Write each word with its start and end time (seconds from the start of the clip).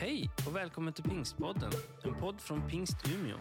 Hej 0.00 0.30
och 0.46 0.56
välkommen 0.56 0.92
till 0.92 1.04
Pingstpodden, 1.04 1.70
en 2.04 2.14
podd 2.20 2.40
från 2.40 2.68
Pingst 2.68 2.96
Umeå. 3.08 3.38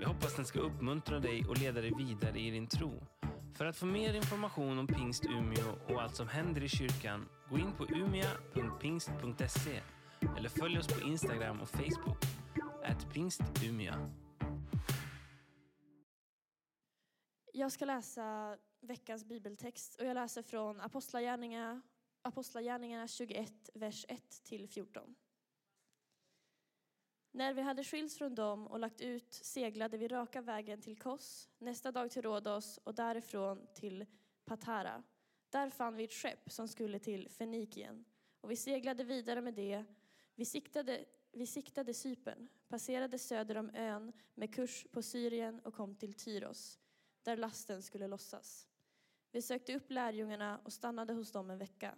Jag 0.00 0.08
hoppas 0.08 0.36
den 0.36 0.44
ska 0.44 0.58
uppmuntra 0.60 1.18
dig 1.18 1.44
och 1.48 1.58
leda 1.58 1.80
dig 1.80 1.92
vidare 1.98 2.40
i 2.40 2.50
din 2.50 2.66
tro. 2.66 3.06
För 3.54 3.64
att 3.66 3.76
få 3.76 3.86
mer 3.86 4.14
information 4.14 4.78
om 4.78 4.86
Pingst 4.86 5.24
Umeå 5.24 5.78
och 5.88 6.02
allt 6.02 6.16
som 6.16 6.28
händer 6.28 6.62
i 6.62 6.68
kyrkan, 6.68 7.28
gå 7.50 7.58
in 7.58 7.72
på 7.72 7.84
umia.pingst.se 7.84 9.80
eller 10.36 10.48
följ 10.48 10.78
oss 10.78 10.86
på 10.86 11.00
Instagram 11.00 11.60
och 11.60 11.68
Facebook, 11.68 12.24
at 12.84 13.12
pingstumia. 13.12 14.10
Jag 17.52 17.72
ska 17.72 17.84
läsa 17.84 18.56
veckans 18.80 19.24
bibeltext 19.24 20.00
och 20.00 20.06
jag 20.06 20.14
läser 20.14 20.42
från 20.42 20.80
Apostlagärningarna, 20.80 21.82
Apostlagärningarna 22.22 23.08
21, 23.08 23.70
vers 23.74 24.06
1 24.08 24.44
till 24.44 24.68
14. 24.68 25.14
När 27.34 27.54
vi 27.54 27.62
hade 27.62 27.84
skilts 27.84 28.18
från 28.18 28.34
dem 28.34 28.66
och 28.66 28.78
lagt 28.78 29.00
ut 29.00 29.34
seglade 29.34 29.96
vi 29.96 30.08
raka 30.08 30.40
vägen 30.40 30.80
till 30.80 30.98
Kos, 30.98 31.48
nästa 31.58 31.92
dag 31.92 32.10
till 32.10 32.22
Rhodos 32.22 32.78
och 32.84 32.94
därifrån 32.94 33.66
till 33.74 34.06
Patara. 34.44 35.02
Där 35.50 35.70
fann 35.70 35.96
vi 35.96 36.04
ett 36.04 36.12
skepp 36.12 36.50
som 36.52 36.68
skulle 36.68 36.98
till 36.98 37.28
Fenikien 37.28 38.04
och 38.40 38.50
vi 38.50 38.56
seglade 38.56 39.04
vidare 39.04 39.40
med 39.40 39.54
det. 39.54 39.84
Vi 40.34 40.44
siktade, 40.44 41.04
vi 41.32 41.46
siktade 41.46 41.94
Cypern, 41.94 42.48
passerade 42.68 43.18
söder 43.18 43.56
om 43.56 43.70
ön 43.74 44.12
med 44.34 44.54
kurs 44.54 44.86
på 44.92 45.02
Syrien 45.02 45.60
och 45.60 45.74
kom 45.74 45.96
till 45.96 46.14
Tyros, 46.14 46.78
där 47.22 47.36
lasten 47.36 47.82
skulle 47.82 48.06
lossas. 48.06 48.68
Vi 49.32 49.42
sökte 49.42 49.76
upp 49.76 49.90
lärjungarna 49.90 50.60
och 50.64 50.72
stannade 50.72 51.12
hos 51.12 51.32
dem 51.32 51.50
en 51.50 51.58
vecka. 51.58 51.94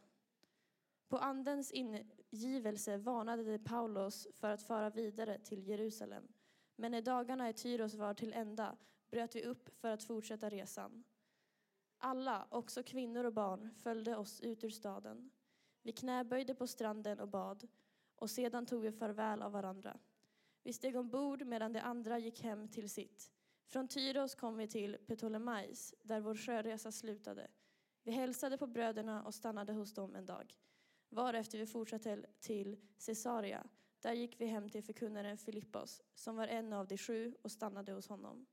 På 1.08 1.18
andens 1.18 1.72
ingivelse 1.72 2.96
varnade 2.96 3.44
de 3.44 3.58
Paulus 3.58 4.28
för 4.32 4.50
att 4.50 4.62
föra 4.62 4.90
vidare 4.90 5.38
till 5.38 5.68
Jerusalem. 5.68 6.28
Men 6.76 6.92
när 6.92 7.02
dagarna 7.02 7.48
i 7.48 7.52
Tyros 7.52 7.94
var 7.94 8.14
till 8.14 8.32
ända 8.32 8.76
bröt 9.10 9.36
vi 9.36 9.44
upp 9.44 9.68
för 9.80 9.90
att 9.90 10.02
fortsätta 10.02 10.48
resan. 10.48 11.04
Alla, 11.98 12.46
också 12.50 12.82
kvinnor 12.82 13.24
och 13.24 13.32
barn, 13.32 13.70
följde 13.74 14.16
oss 14.16 14.40
ut 14.40 14.64
ur 14.64 14.70
staden. 14.70 15.30
Vi 15.82 15.92
knäböjde 15.92 16.54
på 16.54 16.66
stranden 16.66 17.20
och 17.20 17.28
bad 17.28 17.68
och 18.16 18.30
sedan 18.30 18.66
tog 18.66 18.82
vi 18.82 18.92
farväl 18.92 19.42
av 19.42 19.52
varandra. 19.52 19.98
Vi 20.62 20.72
steg 20.72 20.96
ombord 20.96 21.46
medan 21.46 21.72
de 21.72 21.80
andra 21.80 22.18
gick 22.18 22.42
hem 22.42 22.68
till 22.68 22.90
sitt. 22.90 23.30
Från 23.66 23.88
Tyros 23.88 24.34
kom 24.34 24.56
vi 24.56 24.68
till 24.68 24.96
Ptolemais 25.06 25.94
där 26.02 26.20
vår 26.20 26.34
sjöresa 26.34 26.92
slutade. 26.92 27.50
Vi 28.02 28.12
hälsade 28.12 28.58
på 28.58 28.66
bröderna 28.66 29.22
och 29.22 29.34
stannade 29.34 29.72
hos 29.72 29.94
dem 29.94 30.14
en 30.14 30.26
dag 30.26 30.54
varefter 31.08 31.58
vi 31.58 31.66
fortsatte 31.66 32.26
till 32.40 32.76
Caesarea. 33.06 33.66
Där 34.00 34.12
gick 34.12 34.40
vi 34.40 34.46
hem 34.46 34.68
till 34.68 34.82
förkunnaren 34.82 35.38
Filippos, 35.38 36.02
som 36.14 36.36
var 36.36 36.46
en 36.46 36.72
av 36.72 36.86
de 36.86 36.98
sju, 36.98 37.34
och 37.42 37.52
stannade 37.52 37.92
hos 37.92 38.08
honom. 38.08 38.46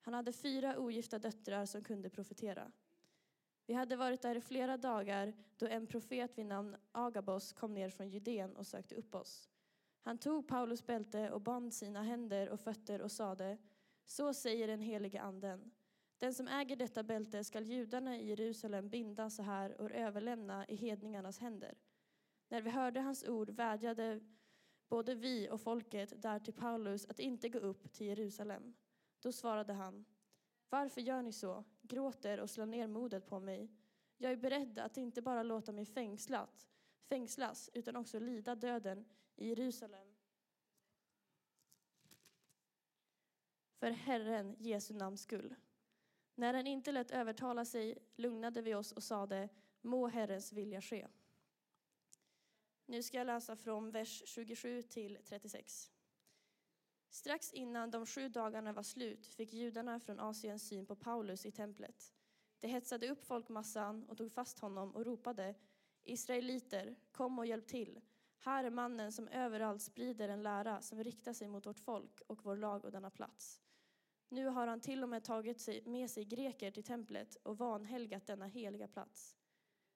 Han 0.00 0.14
hade 0.14 0.32
fyra 0.32 0.78
ogifta 0.78 1.18
döttrar 1.18 1.66
som 1.66 1.84
kunde 1.84 2.10
profetera. 2.10 2.72
Vi 3.66 3.74
hade 3.74 3.96
varit 3.96 4.22
där 4.22 4.36
i 4.36 4.40
flera 4.40 4.76
dagar 4.76 5.34
då 5.56 5.66
en 5.66 5.86
profet 5.86 6.38
vid 6.38 6.46
namn 6.46 6.76
Agabos 6.92 7.52
kom 7.52 7.74
ner 7.74 7.90
från 7.90 8.08
Judeen 8.08 8.56
och 8.56 8.66
sökte 8.66 8.94
upp 8.94 9.14
oss. 9.14 9.48
Han 10.00 10.18
tog 10.18 10.48
Paulus 10.48 10.86
bälte 10.86 11.30
och 11.30 11.40
band 11.40 11.74
sina 11.74 12.02
händer 12.02 12.48
och 12.48 12.60
fötter 12.60 13.00
och 13.00 13.12
sade, 13.12 13.58
så 14.04 14.34
säger 14.34 14.66
den 14.66 14.80
helige 14.80 15.20
anden. 15.20 15.70
Den 16.18 16.34
som 16.34 16.48
äger 16.48 16.76
detta 16.76 17.02
bälte 17.02 17.44
skall 17.44 17.64
judarna 17.64 18.16
i 18.16 18.28
Jerusalem 18.28 18.88
binda 18.88 19.30
så 19.30 19.42
här 19.42 19.80
och 19.80 19.90
överlämna 19.90 20.66
i 20.66 20.76
hedningarnas 20.76 21.38
händer. 21.38 21.78
När 22.48 22.62
vi 22.62 22.70
hörde 22.70 23.00
hans 23.00 23.24
ord 23.24 23.50
vädjade 23.50 24.20
både 24.88 25.14
vi 25.14 25.48
och 25.50 25.60
folket 25.60 26.22
där 26.22 26.38
till 26.38 26.54
Paulus 26.54 27.06
att 27.06 27.18
inte 27.18 27.48
gå 27.48 27.58
upp 27.58 27.92
till 27.92 28.06
Jerusalem. 28.06 28.74
Då 29.20 29.32
svarade 29.32 29.72
han, 29.72 30.04
varför 30.68 31.00
gör 31.00 31.22
ni 31.22 31.32
så, 31.32 31.64
gråter 31.82 32.40
och 32.40 32.50
slår 32.50 32.66
ner 32.66 32.86
modet 32.86 33.26
på 33.26 33.40
mig? 33.40 33.70
Jag 34.16 34.32
är 34.32 34.36
beredd 34.36 34.78
att 34.78 34.96
inte 34.96 35.22
bara 35.22 35.42
låta 35.42 35.72
mig 35.72 35.84
fängslat, 35.84 36.68
fängslas 37.08 37.70
utan 37.72 37.96
också 37.96 38.18
lida 38.18 38.54
döden 38.54 39.04
i 39.36 39.48
Jerusalem. 39.48 40.14
För 43.78 43.90
Herren 43.90 44.56
Jesu 44.58 44.94
namns 44.94 45.22
skull. 45.22 45.54
När 46.38 46.54
han 46.54 46.66
inte 46.66 46.92
lät 46.92 47.10
övertala 47.10 47.64
sig 47.64 47.98
lugnade 48.16 48.62
vi 48.62 48.74
oss 48.74 48.92
och 48.92 49.02
sade, 49.02 49.48
må 49.80 50.06
Herrens 50.06 50.52
vilja 50.52 50.80
ske. 50.80 51.08
Nu 52.86 53.02
ska 53.02 53.18
jag 53.18 53.26
läsa 53.26 53.56
från 53.56 53.90
vers 53.90 54.22
27 54.26 54.82
till 54.82 55.18
36. 55.24 55.90
Strax 57.10 57.52
innan 57.52 57.90
de 57.90 58.06
sju 58.06 58.28
dagarna 58.28 58.72
var 58.72 58.82
slut 58.82 59.26
fick 59.26 59.52
judarna 59.52 60.00
från 60.00 60.20
Asien 60.20 60.58
syn 60.58 60.86
på 60.86 60.96
Paulus 60.96 61.46
i 61.46 61.50
templet. 61.50 62.12
De 62.58 62.68
hetsade 62.68 63.08
upp 63.08 63.24
folkmassan 63.24 64.04
och 64.04 64.18
tog 64.18 64.32
fast 64.32 64.58
honom 64.58 64.94
och 64.94 65.04
ropade 65.04 65.54
Israeliter, 66.04 66.96
kom 67.12 67.38
och 67.38 67.46
hjälp 67.46 67.66
till. 67.66 68.00
Här 68.38 68.64
är 68.64 68.70
mannen 68.70 69.12
som 69.12 69.28
överallt 69.28 69.82
sprider 69.82 70.28
en 70.28 70.42
lära 70.42 70.82
som 70.82 71.04
riktar 71.04 71.32
sig 71.32 71.48
mot 71.48 71.66
vårt 71.66 71.78
folk 71.78 72.20
och 72.26 72.44
vår 72.44 72.56
lag 72.56 72.84
och 72.84 72.92
denna 72.92 73.10
plats. 73.10 73.60
Nu 74.28 74.46
har 74.46 74.66
han 74.66 74.80
till 74.80 75.02
och 75.02 75.08
med 75.08 75.24
tagit 75.24 75.86
med 75.86 76.10
sig 76.10 76.24
greker 76.24 76.70
till 76.70 76.84
templet 76.84 77.36
och 77.42 77.58
vanhelgat 77.58 78.26
denna 78.26 78.46
heliga 78.46 78.88
plats. 78.88 79.36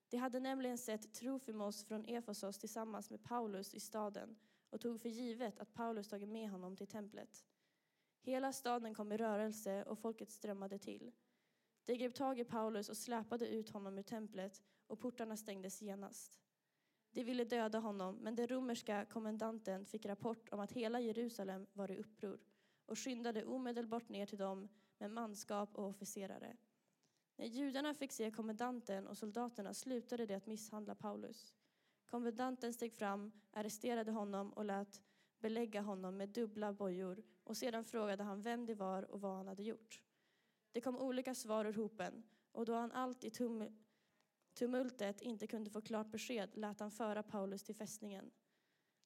De 0.09 0.17
hade 0.17 0.41
nämligen 0.41 0.79
sett 0.79 1.15
Trofimos 1.15 1.85
från 1.85 2.05
Efesos 2.05 2.59
tillsammans 2.59 3.11
med 3.11 3.23
Paulus 3.23 3.75
i 3.75 3.81
staden 3.81 4.37
och 4.71 4.81
tog 4.81 5.01
för 5.01 5.09
givet 5.09 5.59
att 5.59 5.75
Paulus 5.75 6.09
tagit 6.09 6.29
med 6.29 6.51
honom 6.51 6.77
till 6.77 6.87
templet. 6.87 7.45
Hela 8.23 8.53
staden 8.53 8.95
kom 8.95 9.13
i 9.13 9.17
rörelse 9.17 9.85
och 9.85 9.99
folket 9.99 10.31
strömmade 10.31 10.79
till. 10.79 11.13
De 11.85 11.97
grep 11.97 12.15
tag 12.15 12.39
i 12.39 12.45
Paulus 12.45 12.89
och 12.89 12.97
släpade 12.97 13.49
ut 13.49 13.71
honom 13.71 13.99
ur 13.99 14.03
templet 14.03 14.63
och 14.87 15.01
portarna 15.01 15.37
stängdes 15.37 15.83
genast. 15.83 16.41
De 17.13 17.25
ville 17.25 17.45
döda 17.45 17.79
honom, 17.79 18.17
men 18.17 18.35
den 18.35 18.47
romerska 18.47 19.05
kommendanten 19.05 19.87
fick 19.87 20.07
rapport 20.07 20.49
om 20.49 20.61
att 20.61 20.73
hela 20.73 21.01
Jerusalem 21.01 21.67
var 21.73 21.91
i 21.91 21.97
uppror 21.97 22.39
och 22.91 22.99
skyndade 22.99 23.45
omedelbart 23.45 24.09
ner 24.09 24.27
till 24.27 24.39
dem 24.39 24.69
med 24.99 25.11
manskap 25.11 25.75
och 25.75 25.89
officerare. 25.89 26.57
När 27.37 27.47
judarna 27.47 27.95
fick 27.95 28.13
se 28.13 28.31
kommendanten 28.31 29.07
och 29.07 29.19
soldaterna 29.19 29.75
slutade 29.75 30.27
de 30.27 30.35
att 30.35 30.47
misshandla 30.47 30.95
Paulus. 30.95 31.55
Kommendanten 32.07 32.73
steg 32.75 32.95
fram, 32.95 33.33
arresterade 33.53 34.13
honom 34.13 34.53
och 34.53 34.65
lät 34.65 35.03
belägga 35.39 35.81
honom 35.81 36.17
med 36.17 36.29
dubbla 36.29 36.73
bojor 36.73 37.23
och 37.45 37.57
sedan 37.57 37.85
frågade 37.85 38.23
han 38.23 38.43
vem 38.43 38.67
det 38.67 38.75
var 38.75 39.11
och 39.11 39.21
vad 39.21 39.37
han 39.37 39.49
hade 39.49 39.63
gjort. 39.63 40.03
Det 40.73 40.81
kom 40.81 40.99
olika 40.99 41.35
svar 41.35 41.65
ur 41.65 41.73
hopen 41.73 42.23
och 42.53 42.65
då 42.65 42.75
han 42.75 42.93
allt 42.93 43.25
i 43.25 43.31
tum 43.31 43.79
tumultet 44.55 45.21
inte 45.21 45.47
kunde 45.47 45.71
få 45.71 45.81
klart 45.81 46.11
besked 46.11 46.51
lät 46.55 46.81
han 46.81 46.91
föra 46.91 47.23
Paulus 47.23 47.63
till 47.63 47.75
fästningen. 47.75 48.31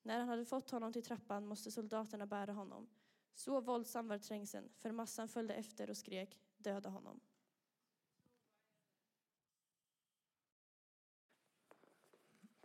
När 0.02 0.18
han 0.18 0.28
hade 0.28 0.44
fått 0.44 0.70
honom 0.70 0.92
till 0.92 1.02
trappan 1.02 1.46
måste 1.46 1.70
soldaterna 1.70 2.26
bära 2.26 2.52
honom. 2.52 2.88
Så 3.34 3.60
våldsam 3.60 4.08
var 4.08 4.18
trängseln, 4.18 4.68
för 4.78 4.92
massan 4.92 5.28
följde 5.28 5.54
efter 5.54 5.90
och 5.90 5.96
skrek 5.96 6.40
döda 6.56 6.88
honom. 6.88 7.20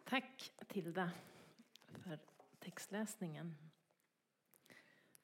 Tack 0.03 0.51
Tilda 0.67 1.11
för 1.87 2.19
textläsningen. 2.59 3.57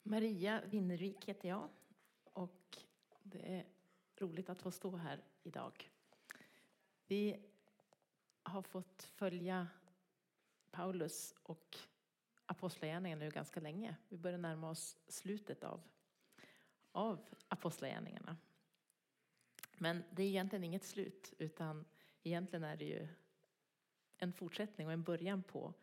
Maria 0.02 0.62
Winnervik 0.64 1.24
heter 1.24 1.48
jag 1.48 1.68
och 2.24 2.78
det 3.22 3.56
är 3.56 3.66
roligt 4.16 4.48
att 4.48 4.62
få 4.62 4.70
stå 4.70 4.96
här 4.96 5.24
idag. 5.42 5.90
Vi 7.06 7.46
har 8.42 8.62
fått 8.62 9.02
följa 9.02 9.68
Paulus 10.70 11.34
och 11.42 11.78
Apostlagärningarna 12.46 13.24
nu 13.24 13.30
ganska 13.30 13.60
länge. 13.60 13.96
Vi 14.08 14.18
börjar 14.18 14.38
närma 14.38 14.70
oss 14.70 14.96
slutet 15.08 15.64
av, 15.64 15.82
av 16.92 17.24
Apostlagärningarna. 17.48 18.36
Men 19.78 20.04
det 20.10 20.22
är 20.22 20.26
egentligen 20.26 20.64
inget 20.64 20.84
slut, 20.84 21.34
utan 21.38 21.84
egentligen 22.22 22.64
är 22.64 22.76
det 22.76 22.84
ju 22.84 23.08
en 24.18 24.32
fortsättning 24.32 24.86
och 24.86 24.92
en 24.92 25.02
början 25.02 25.42
på 25.42 25.74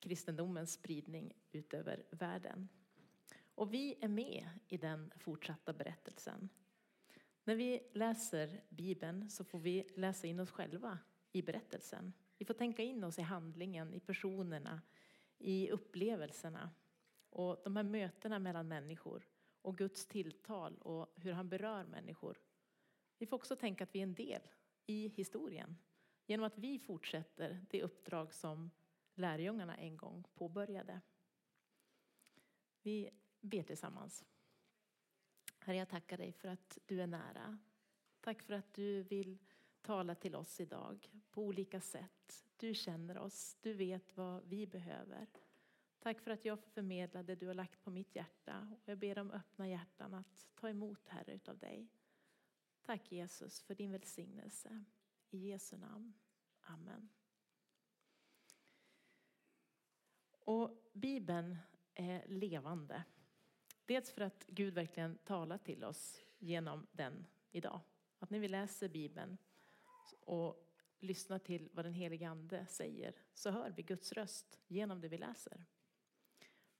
kristendomens 0.00 0.72
spridning 0.72 1.34
ut 1.52 1.74
över 1.74 2.04
världen. 2.10 2.68
Och 3.54 3.74
vi 3.74 3.98
är 4.00 4.08
med 4.08 4.48
i 4.68 4.76
den 4.76 5.12
fortsatta 5.16 5.72
berättelsen. 5.72 6.48
När 7.44 7.54
vi 7.54 7.90
läser 7.92 8.64
Bibeln 8.68 9.30
så 9.30 9.44
får 9.44 9.58
vi 9.58 9.88
läsa 9.96 10.26
in 10.26 10.40
oss 10.40 10.50
själva 10.50 10.98
i 11.32 11.42
berättelsen. 11.42 12.12
Vi 12.38 12.44
får 12.44 12.54
tänka 12.54 12.82
in 12.82 13.04
oss 13.04 13.18
i 13.18 13.22
handlingen, 13.22 13.94
i 13.94 14.00
personerna, 14.00 14.82
i 15.38 15.70
upplevelserna 15.70 16.70
och 17.30 17.60
de 17.64 17.76
här 17.76 17.82
mötena 17.82 18.38
mellan 18.38 18.68
människor 18.68 19.28
och 19.62 19.78
Guds 19.78 20.06
tilltal 20.06 20.78
och 20.78 21.12
hur 21.16 21.32
han 21.32 21.48
berör 21.48 21.84
människor. 21.84 22.40
Vi 23.18 23.26
får 23.26 23.36
också 23.36 23.56
tänka 23.56 23.84
att 23.84 23.94
vi 23.94 23.98
är 23.98 24.02
en 24.02 24.14
del 24.14 24.42
i 24.86 25.08
historien 25.08 25.76
genom 26.26 26.46
att 26.46 26.58
vi 26.58 26.78
fortsätter 26.78 27.66
det 27.70 27.82
uppdrag 27.82 28.34
som 28.34 28.70
lärjungarna 29.14 29.76
en 29.76 29.96
gång 29.96 30.24
påbörjade. 30.34 31.00
Vi 32.82 33.10
ber 33.40 33.62
tillsammans. 33.62 34.24
Herre, 35.58 35.76
jag 35.76 35.88
tackar 35.88 36.18
dig 36.18 36.32
för 36.32 36.48
att 36.48 36.78
du 36.86 37.02
är 37.02 37.06
nära. 37.06 37.58
Tack 38.20 38.42
för 38.42 38.54
att 38.54 38.74
du 38.74 39.02
vill 39.02 39.38
tala 39.88 40.14
till 40.14 40.34
oss 40.34 40.60
idag 40.60 41.10
på 41.30 41.42
olika 41.42 41.80
sätt. 41.80 42.46
Du 42.56 42.74
känner 42.74 43.18
oss, 43.18 43.56
du 43.60 43.72
vet 43.72 44.16
vad 44.16 44.44
vi 44.44 44.66
behöver. 44.66 45.26
Tack 45.98 46.20
för 46.20 46.30
att 46.30 46.44
jag 46.44 46.60
får 46.60 46.70
förmedla 46.70 47.22
det 47.22 47.34
du 47.34 47.46
har 47.46 47.54
lagt 47.54 47.84
på 47.84 47.90
mitt 47.90 48.16
hjärta. 48.16 48.76
Och 48.82 48.88
jag 48.88 48.98
ber 48.98 49.18
om 49.18 49.30
öppna 49.30 49.68
hjärtan 49.68 50.14
att 50.14 50.46
ta 50.54 50.68
emot, 50.68 51.08
Herre, 51.08 51.32
utav 51.32 51.58
dig. 51.58 51.88
Tack 52.82 53.12
Jesus 53.12 53.60
för 53.60 53.74
din 53.74 53.92
välsignelse. 53.92 54.84
I 55.30 55.38
Jesu 55.38 55.76
namn. 55.76 56.14
Amen. 56.60 57.08
Och 60.40 60.90
Bibeln 60.92 61.56
är 61.94 62.28
levande. 62.28 63.04
Dels 63.86 64.10
för 64.10 64.20
att 64.20 64.44
Gud 64.46 64.74
verkligen 64.74 65.18
talar 65.18 65.58
till 65.58 65.84
oss 65.84 66.20
genom 66.38 66.86
den 66.92 67.26
idag. 67.50 67.80
Att 68.18 68.30
när 68.30 68.38
vi 68.38 68.48
läser 68.48 68.88
Bibeln 68.88 69.38
och 70.12 70.68
lyssnar 70.98 71.38
till 71.38 71.68
vad 71.72 71.84
den 71.84 71.94
helige 71.94 72.28
Ande 72.28 72.66
säger 72.66 73.14
så 73.34 73.50
hör 73.50 73.70
vi 73.70 73.82
Guds 73.82 74.12
röst 74.12 74.58
genom 74.66 75.00
det 75.00 75.08
vi 75.08 75.18
läser. 75.18 75.64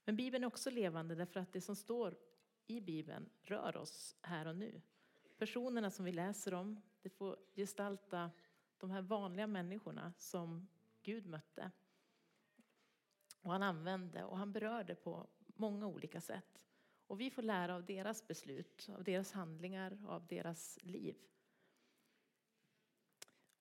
Men 0.03 0.15
Bibeln 0.15 0.43
är 0.43 0.47
också 0.47 0.69
levande 0.69 1.15
därför 1.15 1.39
att 1.39 1.53
det 1.53 1.61
som 1.61 1.75
står 1.75 2.17
i 2.67 2.81
Bibeln 2.81 3.29
rör 3.41 3.77
oss 3.77 4.15
här 4.21 4.45
och 4.45 4.55
nu. 4.55 4.81
Personerna 5.37 5.91
som 5.91 6.05
vi 6.05 6.11
läser 6.11 6.53
om, 6.53 6.81
det 7.01 7.09
får 7.09 7.37
gestalta 7.55 8.31
de 8.77 8.91
här 8.91 9.01
vanliga 9.01 9.47
människorna 9.47 10.13
som 10.17 10.67
Gud 11.03 11.25
mötte. 11.25 11.71
Och 13.41 13.51
han 13.51 13.63
använde 13.63 14.23
och 14.23 14.37
han 14.37 14.51
berörde 14.51 14.95
på 14.95 15.27
många 15.47 15.87
olika 15.87 16.21
sätt. 16.21 16.65
Och 17.07 17.19
vi 17.19 17.29
får 17.31 17.41
lära 17.41 17.75
av 17.75 17.85
deras 17.85 18.27
beslut, 18.27 18.89
av 18.97 19.03
deras 19.03 19.31
handlingar, 19.31 20.05
av 20.07 20.27
deras 20.27 20.79
liv. 20.81 21.15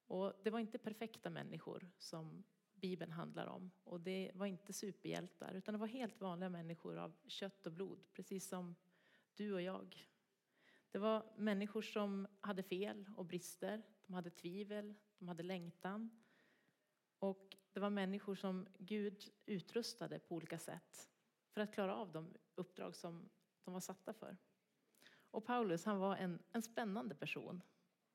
Och 0.08 0.32
det 0.42 0.50
var 0.50 0.58
inte 0.58 0.78
perfekta 0.78 1.30
människor 1.30 1.90
som 1.98 2.44
Bibeln 2.74 3.12
handlar 3.12 3.46
om. 3.46 3.70
Och 3.84 4.00
det 4.00 4.30
var 4.34 4.46
inte 4.46 4.72
superhjältar, 4.72 5.54
utan 5.54 5.74
det 5.74 5.78
var 5.78 5.86
helt 5.86 6.20
vanliga 6.20 6.50
människor 6.50 6.96
av 6.96 7.16
kött 7.26 7.66
och 7.66 7.72
blod, 7.72 8.04
precis 8.12 8.48
som 8.48 8.74
du 9.34 9.54
och 9.54 9.62
jag. 9.62 10.08
Det 10.90 10.98
var 10.98 11.32
människor 11.36 11.82
som 11.82 12.26
hade 12.40 12.62
fel 12.62 13.10
och 13.16 13.24
brister, 13.24 13.82
de 14.06 14.14
hade 14.14 14.30
tvivel, 14.30 14.94
de 15.18 15.28
hade 15.28 15.42
längtan. 15.42 16.10
Och 17.18 17.56
det 17.72 17.80
var 17.80 17.90
människor 17.90 18.34
som 18.34 18.66
Gud 18.78 19.24
utrustade 19.46 20.18
på 20.18 20.34
olika 20.34 20.58
sätt 20.58 21.08
för 21.50 21.60
att 21.60 21.74
klara 21.74 21.96
av 21.96 22.12
de 22.12 22.34
uppdrag 22.54 22.96
som 22.96 23.28
de 23.64 23.74
var 23.74 23.80
satta 23.80 24.12
för. 24.12 24.36
Och 25.30 25.44
Paulus 25.44 25.84
han 25.84 25.98
var 25.98 26.16
en, 26.16 26.42
en 26.52 26.62
spännande 26.62 27.14
person. 27.14 27.62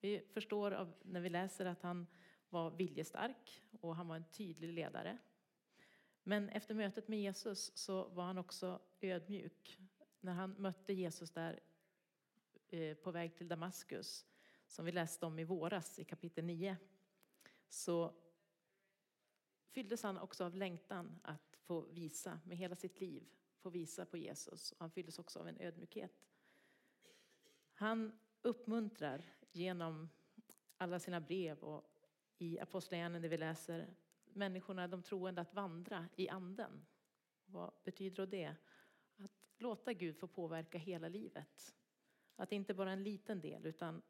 Vi 0.03 0.21
förstår 0.33 0.71
av, 0.71 0.93
när 1.01 1.21
vi 1.21 1.29
läser 1.29 1.65
att 1.65 1.81
han 1.81 2.07
var 2.49 2.71
viljestark 2.71 3.63
och 3.81 3.95
han 3.95 4.07
var 4.07 4.15
en 4.15 4.29
tydlig 4.31 4.73
ledare. 4.73 5.17
Men 6.23 6.49
efter 6.49 6.75
mötet 6.75 7.07
med 7.07 7.19
Jesus 7.19 7.77
så 7.77 8.07
var 8.07 8.23
han 8.23 8.37
också 8.37 8.81
ödmjuk. 9.01 9.79
När 10.19 10.33
han 10.33 10.51
mötte 10.51 10.93
Jesus 10.93 11.31
där 11.31 11.59
eh, 12.69 12.97
på 12.97 13.11
väg 13.11 13.35
till 13.35 13.47
Damaskus, 13.47 14.25
som 14.67 14.85
vi 14.85 14.91
läste 14.91 15.25
om 15.25 15.39
i 15.39 15.43
våras 15.43 15.99
i 15.99 16.03
kapitel 16.03 16.45
9, 16.45 16.77
så 17.69 18.13
fylldes 19.69 20.03
han 20.03 20.17
också 20.17 20.45
av 20.45 20.55
längtan 20.55 21.19
att 21.23 21.57
få 21.61 21.81
visa 21.81 22.39
med 22.45 22.57
hela 22.57 22.75
sitt 22.75 23.01
liv, 23.01 23.23
få 23.57 23.69
visa 23.69 24.05
på 24.05 24.17
Jesus. 24.17 24.73
Han 24.77 24.91
fylldes 24.91 25.19
också 25.19 25.39
av 25.39 25.47
en 25.47 25.57
ödmjukhet. 25.59 26.25
Han 27.73 28.19
uppmuntrar 28.41 29.33
genom 29.55 30.09
alla 30.77 30.99
sina 30.99 31.21
brev 31.21 31.59
och 31.59 31.89
i 32.37 32.59
Apostlagärningarna 32.59 33.19
där 33.19 33.29
vi 33.29 33.37
läser 33.37 33.95
människorna, 34.23 34.87
de 34.87 35.03
troende, 35.03 35.41
att 35.41 35.53
vandra 35.53 36.09
i 36.15 36.29
anden. 36.29 36.85
Vad 37.45 37.73
betyder 37.83 38.15
då 38.15 38.25
det? 38.25 38.55
Att 39.17 39.31
låta 39.57 39.93
Gud 39.93 40.17
få 40.17 40.27
påverka 40.27 40.77
hela 40.77 41.09
livet. 41.09 41.75
Att 42.35 42.51
inte 42.51 42.73
bara 42.73 42.91
en 42.91 43.03
liten 43.03 43.41
del, 43.41 43.65
utan 43.65 44.01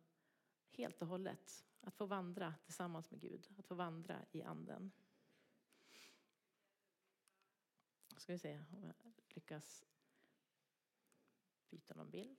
helt 0.71 1.01
och 1.01 1.07
hållet. 1.07 1.65
Att 1.81 1.95
få 1.95 2.05
vandra 2.05 2.53
tillsammans 2.65 3.11
med 3.11 3.19
Gud, 3.19 3.47
att 3.57 3.65
få 3.65 3.75
vandra 3.75 4.25
i 4.31 4.43
anden. 4.43 4.91
Ska 8.17 8.33
vi 8.33 8.39
se 8.39 8.63
om 8.71 8.83
jag 8.83 8.93
lyckas 9.29 9.85
byta 11.69 11.93
någon 11.93 12.09
bild. 12.09 12.37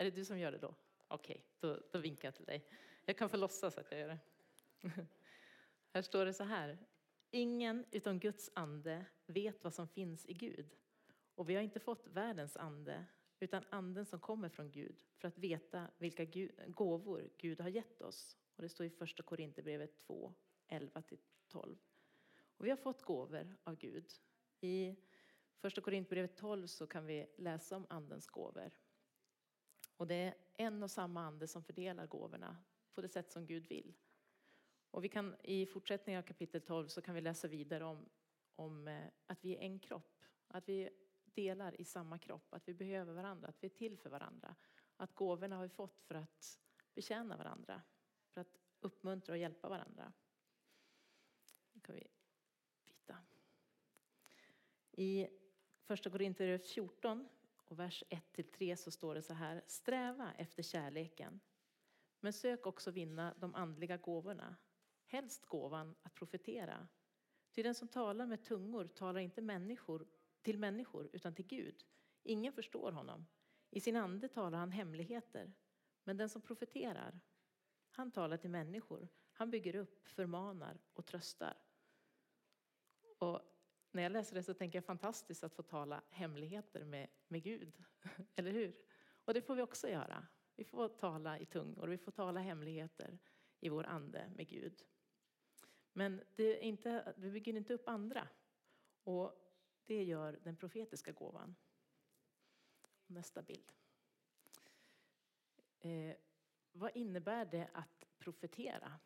Är 0.00 0.04
det 0.04 0.10
du 0.10 0.24
som 0.24 0.38
gör 0.38 0.52
det 0.52 0.58
då? 0.58 0.74
Okej, 1.08 1.44
okay, 1.58 1.70
då, 1.70 1.82
då 1.90 1.98
vinkar 1.98 2.28
jag 2.28 2.34
till 2.34 2.44
dig. 2.44 2.66
Jag 3.04 3.18
kan 3.18 3.28
få 3.28 3.36
låtsas 3.36 3.78
att 3.78 3.90
jag 3.90 4.00
gör 4.00 4.08
det. 4.08 4.18
Här 5.92 6.02
står 6.02 6.24
det 6.24 6.32
så 6.32 6.44
här. 6.44 6.78
Ingen 7.30 7.84
utom 7.90 8.18
Guds 8.18 8.50
ande 8.54 9.04
vet 9.26 9.64
vad 9.64 9.74
som 9.74 9.88
finns 9.88 10.26
i 10.26 10.32
Gud. 10.32 10.76
Och 11.34 11.48
vi 11.48 11.54
har 11.54 11.62
inte 11.62 11.80
fått 11.80 12.06
världens 12.06 12.56
ande, 12.56 13.04
utan 13.40 13.64
anden 13.70 14.06
som 14.06 14.20
kommer 14.20 14.48
från 14.48 14.70
Gud 14.70 15.04
för 15.16 15.28
att 15.28 15.38
veta 15.38 15.86
vilka 15.98 16.24
gåvor 16.66 17.30
Gud 17.38 17.60
har 17.60 17.68
gett 17.68 18.02
oss. 18.02 18.36
Och 18.56 18.62
det 18.62 18.68
står 18.68 18.86
i 18.86 18.90
första 18.90 19.22
Korinthierbrevet 19.22 19.96
2, 19.96 20.34
11-12. 20.68 21.76
Och 22.56 22.66
vi 22.66 22.70
har 22.70 22.76
fått 22.76 23.02
gåvor 23.02 23.56
av 23.64 23.76
Gud. 23.76 24.12
I 24.60 24.96
första 25.58 25.80
Korinthierbrevet 25.80 26.36
12 26.36 26.66
så 26.66 26.86
kan 26.86 27.06
vi 27.06 27.26
läsa 27.36 27.76
om 27.76 27.86
andens 27.88 28.26
gåvor. 28.26 28.70
Och 30.00 30.06
det 30.06 30.14
är 30.14 30.34
en 30.56 30.82
och 30.82 30.90
samma 30.90 31.22
ande 31.22 31.46
som 31.46 31.62
fördelar 31.62 32.06
gåvorna 32.06 32.56
på 32.94 33.00
det 33.00 33.08
sätt 33.08 33.30
som 33.30 33.46
Gud 33.46 33.66
vill. 33.66 33.94
Och 34.90 35.04
vi 35.04 35.08
kan, 35.08 35.36
I 35.42 35.66
fortsättningen 35.66 36.18
av 36.18 36.26
kapitel 36.26 36.60
12 36.60 36.88
så 36.88 37.02
kan 37.02 37.14
vi 37.14 37.20
läsa 37.20 37.48
vidare 37.48 37.84
om, 37.84 38.08
om 38.56 38.88
eh, 38.88 39.06
att 39.26 39.44
vi 39.44 39.56
är 39.56 39.60
en 39.60 39.78
kropp. 39.78 40.24
Att 40.48 40.68
vi 40.68 40.90
delar 41.24 41.80
i 41.80 41.84
samma 41.84 42.18
kropp, 42.18 42.54
att 42.54 42.68
vi 42.68 42.74
behöver 42.74 43.12
varandra, 43.12 43.48
att 43.48 43.56
vi 43.60 43.66
är 43.66 43.70
till 43.70 43.98
för 43.98 44.10
varandra. 44.10 44.56
Att 44.96 45.14
gåvorna 45.14 45.56
har 45.56 45.62
vi 45.62 45.68
fått 45.68 46.00
för 46.00 46.14
att 46.14 46.60
betjäna 46.94 47.36
varandra, 47.36 47.82
för 48.30 48.40
att 48.40 48.58
uppmuntra 48.80 49.32
och 49.32 49.38
hjälpa 49.38 49.68
varandra. 49.68 50.12
Nu 51.72 51.80
kan 51.80 51.94
vi 51.94 52.08
byta. 52.84 53.16
I 54.92 55.28
första 55.84 56.10
Korinthierbrevet 56.10 56.66
14 56.66 57.28
och 57.70 57.78
vers 57.78 58.04
1-3 58.10 58.76
så 58.76 58.90
står 58.90 59.14
det 59.14 59.22
så 59.22 59.34
här. 59.34 59.62
Sträva 59.66 60.32
efter 60.38 60.62
kärleken, 60.62 61.40
men 62.20 62.32
sök 62.32 62.66
också 62.66 62.90
vinna 62.90 63.34
de 63.38 63.54
andliga 63.54 63.96
gåvorna. 63.96 64.56
Helst 65.06 65.46
gåvan 65.46 65.94
att 66.02 66.14
profetera. 66.14 66.88
Till 67.52 67.64
den 67.64 67.74
som 67.74 67.88
talar 67.88 68.26
med 68.26 68.44
tungor 68.44 68.86
talar 68.86 69.20
inte 69.20 69.42
människor 69.42 70.08
till 70.42 70.58
människor 70.58 71.10
utan 71.12 71.34
till 71.34 71.46
Gud. 71.46 71.84
Ingen 72.22 72.52
förstår 72.52 72.92
honom. 72.92 73.26
I 73.70 73.80
sin 73.80 73.96
ande 73.96 74.28
talar 74.28 74.58
han 74.58 74.72
hemligheter. 74.72 75.52
Men 76.04 76.16
den 76.16 76.28
som 76.28 76.42
profeterar, 76.42 77.20
han 77.90 78.10
talar 78.10 78.36
till 78.36 78.50
människor. 78.50 79.08
Han 79.32 79.50
bygger 79.50 79.76
upp, 79.76 80.08
förmanar 80.08 80.80
och 80.92 81.06
tröstar. 81.06 81.58
Och 83.18 83.40
när 83.90 84.02
jag 84.02 84.12
läser 84.12 84.34
det 84.34 84.42
så 84.42 84.54
tänker 84.54 84.76
jag 84.76 84.84
fantastiskt 84.84 85.44
att 85.44 85.54
få 85.54 85.62
tala 85.62 86.02
hemligheter 86.10 86.84
med, 86.84 87.08
med 87.30 87.42
Gud. 87.42 87.72
Eller 88.36 88.50
hur? 88.50 88.76
Och 89.24 89.34
det 89.34 89.42
får 89.42 89.54
vi 89.54 89.62
också 89.62 89.88
göra. 89.88 90.26
Vi 90.56 90.64
får 90.64 90.88
tala 90.88 91.38
i 91.38 91.46
tungor, 91.46 91.88
vi 91.88 91.98
får 91.98 92.12
tala 92.12 92.40
hemligheter 92.40 93.18
i 93.60 93.68
vår 93.68 93.84
ande 93.84 94.30
med 94.36 94.48
Gud. 94.48 94.84
Men 95.92 96.22
det 96.36 96.58
är 96.58 96.60
inte, 96.60 97.14
vi 97.16 97.30
bygger 97.30 97.56
inte 97.56 97.74
upp 97.74 97.88
andra. 97.88 98.28
Och 99.04 99.50
det 99.86 100.04
gör 100.04 100.40
den 100.42 100.56
profetiska 100.56 101.12
gåvan. 101.12 101.56
Nästa 103.06 103.42
bild. 103.42 103.72
Eh, 105.80 106.16
vad 106.72 106.96
innebär 106.96 107.44
det 107.44 107.68
att 107.72 108.04
profetera? 108.18 109.00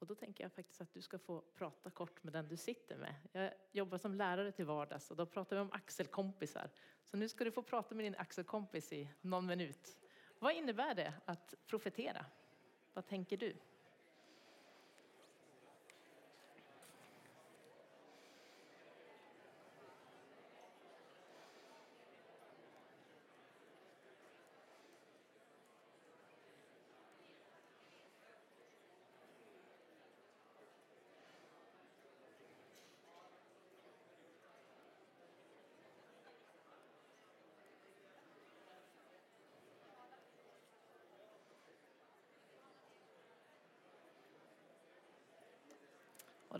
Och 0.00 0.06
då 0.06 0.14
tänker 0.14 0.44
jag 0.44 0.52
faktiskt 0.52 0.80
att 0.80 0.92
du 0.92 1.00
ska 1.02 1.18
få 1.18 1.40
prata 1.40 1.90
kort 1.90 2.22
med 2.22 2.32
den 2.32 2.48
du 2.48 2.56
sitter 2.56 2.96
med. 2.96 3.14
Jag 3.32 3.52
jobbar 3.72 3.98
som 3.98 4.14
lärare 4.14 4.52
till 4.52 4.64
vardags 4.64 5.10
och 5.10 5.16
då 5.16 5.26
pratar 5.26 5.56
vi 5.56 5.62
om 5.62 5.72
axelkompisar. 5.72 6.70
Så 7.04 7.16
nu 7.16 7.28
ska 7.28 7.44
du 7.44 7.52
få 7.52 7.62
prata 7.62 7.94
med 7.94 8.04
din 8.04 8.14
axelkompis 8.18 8.92
i 8.92 9.10
någon 9.20 9.46
minut. 9.46 9.98
Vad 10.38 10.54
innebär 10.54 10.94
det 10.94 11.14
att 11.24 11.54
profetera? 11.66 12.26
Vad 12.92 13.06
tänker 13.06 13.36
du? 13.36 13.56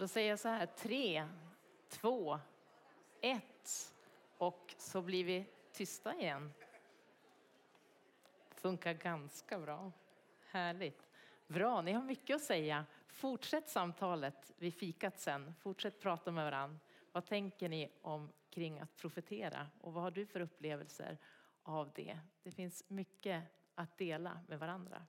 Då 0.01 0.09
säger 0.09 0.31
jag 0.31 0.39
så 0.39 0.49
här, 0.49 0.67
tre, 0.67 1.29
två, 1.89 2.39
ett 3.21 3.95
och 4.39 4.75
så 4.79 5.03
blir 5.03 5.25
vi 5.25 5.47
tysta 5.73 6.15
igen. 6.15 6.53
Funkar 8.51 8.95
ganska 8.95 9.59
bra. 9.59 9.93
Härligt. 10.47 11.09
Bra, 11.47 11.83
ni 11.83 11.93
har 11.93 12.03
mycket 12.03 12.37
att 12.37 12.43
säga. 12.43 12.87
Fortsätt 13.09 13.69
samtalet 13.69 14.53
vid 14.57 14.75
fikat 14.75 15.19
sen. 15.19 15.55
Fortsätt 15.61 16.01
prata 16.01 16.33
med 16.33 16.45
varandra. 16.45 16.79
Vad 17.13 17.27
tänker 17.27 17.69
ni 17.69 17.93
om 18.03 18.33
kring 18.51 18.81
att 18.81 18.97
profetera 18.97 19.67
och 19.81 19.93
vad 19.93 20.03
har 20.03 20.11
du 20.11 20.27
för 20.27 20.41
upplevelser 20.41 21.19
av 21.63 21.93
det? 21.95 22.19
Det 22.43 22.51
finns 22.51 22.85
mycket 22.89 23.45
att 23.75 23.99
dela 23.99 24.41
med 24.49 24.59
varandra. 24.59 25.07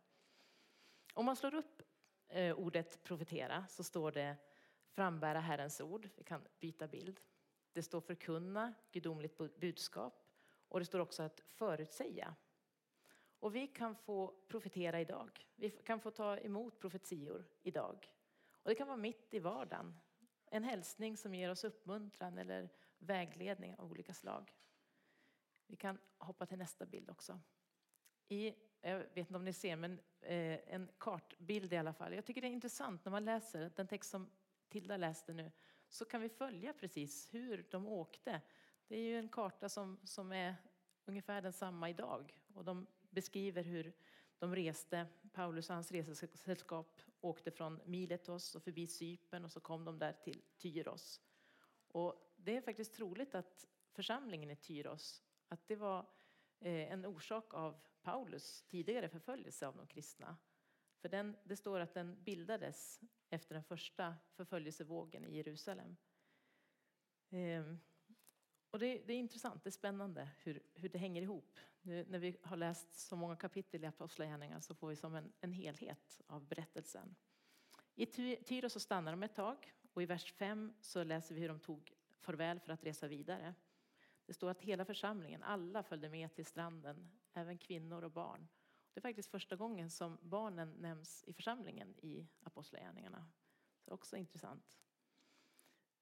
Om 1.13 1.25
man 1.25 1.35
slår 1.35 1.55
upp 1.55 1.81
eh, 2.27 2.55
ordet 2.55 3.03
profetera 3.03 3.65
så 3.67 3.83
står 3.83 4.11
det 4.11 4.35
frambära 4.91 5.39
Herrens 5.39 5.81
ord. 5.81 6.09
Vi 6.15 6.23
kan 6.23 6.47
byta 6.59 6.87
bild. 6.87 7.19
Det 7.73 7.83
står 7.83 8.01
förkunna 8.01 8.73
gudomligt 8.91 9.37
budskap 9.59 10.23
och 10.67 10.79
det 10.79 10.85
står 10.85 10.99
också 10.99 11.23
att 11.23 11.39
förutsäga. 11.39 12.35
Och 13.39 13.55
vi 13.55 13.67
kan 13.67 13.95
få 13.95 14.35
profetera 14.47 15.01
idag. 15.01 15.47
Vi 15.55 15.69
kan 15.69 15.99
få 15.99 16.11
ta 16.11 16.37
emot 16.37 16.79
profetior 16.79 17.45
idag. 17.63 18.11
Och 18.63 18.69
det 18.69 18.75
kan 18.75 18.87
vara 18.87 18.97
mitt 18.97 19.33
i 19.33 19.39
vardagen. 19.39 19.97
En 20.45 20.63
hälsning 20.63 21.17
som 21.17 21.35
ger 21.35 21.49
oss 21.49 21.63
uppmuntran 21.63 22.37
eller 22.37 22.69
vägledning 22.97 23.75
av 23.75 23.91
olika 23.91 24.13
slag. 24.13 24.53
Vi 25.67 25.75
kan 25.75 25.99
hoppa 26.17 26.45
till 26.45 26.57
nästa 26.57 26.85
bild 26.85 27.09
också. 27.09 27.39
I, 28.27 28.55
jag 28.81 28.97
vet 28.97 29.17
inte 29.17 29.35
om 29.35 29.45
ni 29.45 29.53
ser, 29.53 29.75
men 29.75 29.99
eh, 30.21 30.73
en 30.73 30.89
kartbild 30.97 31.73
i 31.73 31.77
alla 31.77 31.93
fall. 31.93 32.13
Jag 32.13 32.25
tycker 32.25 32.41
det 32.41 32.47
är 32.47 32.51
intressant 32.51 33.05
när 33.05 33.11
man 33.11 33.25
läser 33.25 33.71
den 33.75 33.87
text 33.87 34.09
som 34.09 34.29
Tilda 34.71 34.97
läste 34.97 35.33
nu 35.33 35.51
så 35.87 36.05
kan 36.05 36.21
vi 36.21 36.29
följa 36.29 36.73
precis 36.73 37.33
hur 37.33 37.67
de 37.71 37.87
åkte. 37.87 38.41
Det 38.87 38.95
är 38.95 39.01
ju 39.01 39.19
en 39.19 39.29
karta 39.29 39.69
som, 39.69 39.99
som 40.03 40.31
är 40.31 40.55
ungefär 41.05 41.41
densamma 41.41 41.89
idag 41.89 42.41
och 42.53 42.65
de 42.65 42.87
beskriver 43.09 43.63
hur 43.63 43.93
de 44.39 44.55
reste, 44.55 45.07
Paulus 45.33 45.69
och 45.69 45.75
hans 45.75 45.91
resesällskap 45.91 47.01
åkte 47.21 47.51
från 47.51 47.81
Miletos 47.85 48.55
och 48.55 48.63
förbi 48.63 48.87
Cypern 48.87 49.45
och 49.45 49.51
så 49.51 49.59
kom 49.59 49.85
de 49.85 49.99
där 49.99 50.13
till 50.13 50.41
Tyros. 50.57 51.21
Och 51.87 52.33
det 52.35 52.57
är 52.57 52.61
faktiskt 52.61 52.93
troligt 52.93 53.35
att 53.35 53.67
församlingen 53.93 54.51
i 54.51 54.55
Tyros, 54.55 55.23
att 55.47 55.67
det 55.67 55.75
var 55.75 55.99
eh, 56.59 56.91
en 56.91 57.05
orsak 57.05 57.53
av 57.53 57.75
Paulus 58.01 58.63
tidigare 58.67 59.09
förföljelse 59.09 59.67
av 59.67 59.77
de 59.77 59.87
kristna. 59.87 60.37
För 61.01 61.09
den, 61.09 61.37
det 61.43 61.55
står 61.55 61.79
att 61.79 61.93
den 61.93 62.23
bildades 62.23 62.99
efter 63.29 63.55
den 63.55 63.63
första 63.63 64.15
förföljelsevågen 64.35 65.25
i 65.25 65.35
Jerusalem. 65.35 65.97
Ehm, 67.29 67.79
och 68.69 68.79
det, 68.79 69.01
det, 69.05 69.13
är 69.13 69.17
intressant, 69.17 69.63
det 69.63 69.69
är 69.69 69.71
spännande 69.71 70.29
hur, 70.37 70.63
hur 70.73 70.89
det 70.89 70.97
hänger 70.97 71.21
ihop. 71.21 71.59
Nu, 71.81 72.05
när 72.09 72.19
vi 72.19 72.37
har 72.41 72.57
läst 72.57 72.95
så 72.95 73.15
många 73.15 73.35
kapitel 73.35 73.83
i 73.83 73.87
Apostlagärningarna 73.87 74.61
så 74.61 74.75
får 74.75 74.87
vi 74.87 74.95
som 74.95 75.15
en, 75.15 75.33
en 75.39 75.51
helhet 75.51 76.21
av 76.27 76.47
berättelsen. 76.47 77.15
I 77.95 78.05
Tyros 78.35 78.73
så 78.73 78.79
stannar 78.79 79.11
de 79.11 79.23
ett 79.23 79.35
tag 79.35 79.73
och 79.93 80.03
i 80.03 80.05
vers 80.05 80.33
5 80.33 80.73
så 80.81 81.03
läser 81.03 81.35
vi 81.35 81.41
hur 81.41 81.47
de 81.47 81.59
tog 81.59 81.93
farväl 82.19 82.59
för 82.59 82.73
att 82.73 82.83
resa 82.83 83.07
vidare. 83.07 83.55
Det 84.25 84.33
står 84.33 84.49
att 84.49 84.61
hela 84.61 84.85
församlingen, 84.85 85.43
alla 85.43 85.83
följde 85.83 86.09
med 86.09 86.35
till 86.35 86.45
stranden, 86.45 87.11
även 87.33 87.57
kvinnor 87.57 88.03
och 88.03 88.11
barn. 88.11 88.47
Det 88.93 88.99
är 88.99 89.01
faktiskt 89.01 89.31
första 89.31 89.55
gången 89.55 89.89
som 89.89 90.17
barnen 90.21 90.69
nämns 90.69 91.23
i 91.27 91.33
församlingen 91.33 91.95
i 91.97 92.27
Apostlagärningarna. 92.43 93.31
Så 93.79 93.91
också 93.91 94.17
intressant. 94.17 94.77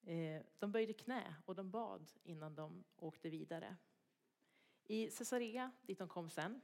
Eh, 0.01 0.41
de 0.59 0.71
böjde 0.71 0.93
knä 0.93 1.35
och 1.45 1.55
de 1.55 1.71
bad 1.71 2.11
innan 2.23 2.55
de 2.55 2.83
åkte 2.95 3.29
vidare. 3.29 3.77
I 4.83 5.09
Caesarea, 5.09 5.71
dit 5.81 5.99
de 5.99 6.07
kom 6.07 6.29
sen, 6.29 6.61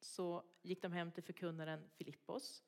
så 0.00 0.44
gick 0.62 0.82
de 0.82 0.92
hem 0.92 1.12
till 1.12 1.22
förkunnaren 1.22 1.90
Filippos. 1.90 2.64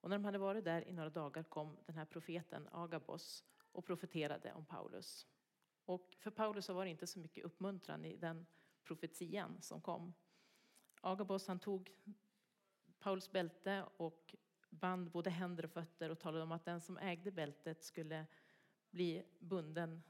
Och 0.00 0.10
när 0.10 0.16
de 0.16 0.24
hade 0.24 0.38
varit 0.38 0.64
där 0.64 0.88
i 0.88 0.92
några 0.92 1.10
dagar 1.10 1.42
kom 1.42 1.78
den 1.86 1.96
här 1.96 2.04
profeten 2.04 2.68
Agabos 2.72 3.44
och 3.72 3.84
profeterade 3.84 4.52
om 4.52 4.66
Paulus. 4.66 5.26
Och 5.84 6.16
för 6.20 6.30
Paulus 6.30 6.68
var 6.68 6.84
det 6.84 6.90
inte 6.90 7.06
så 7.06 7.18
mycket 7.18 7.44
uppmuntran 7.44 8.04
i 8.04 8.16
den 8.16 8.46
profetian 8.84 9.62
som 9.62 9.80
kom. 9.80 10.14
Agabos 11.00 11.48
han 11.48 11.58
tog 11.58 11.92
Paulus 13.04 13.32
bälte 13.32 13.84
och 13.96 14.34
band 14.70 15.10
både 15.10 15.30
händer 15.30 15.64
och 15.64 15.70
fötter 15.70 16.10
och 16.10 16.18
talade 16.18 16.44
om 16.44 16.52
att 16.52 16.64
den 16.64 16.80
som 16.80 16.98
ägde 16.98 17.30
bältet 17.30 17.84
skulle 17.84 18.26
bli 18.90 19.24
bunden 19.38 20.02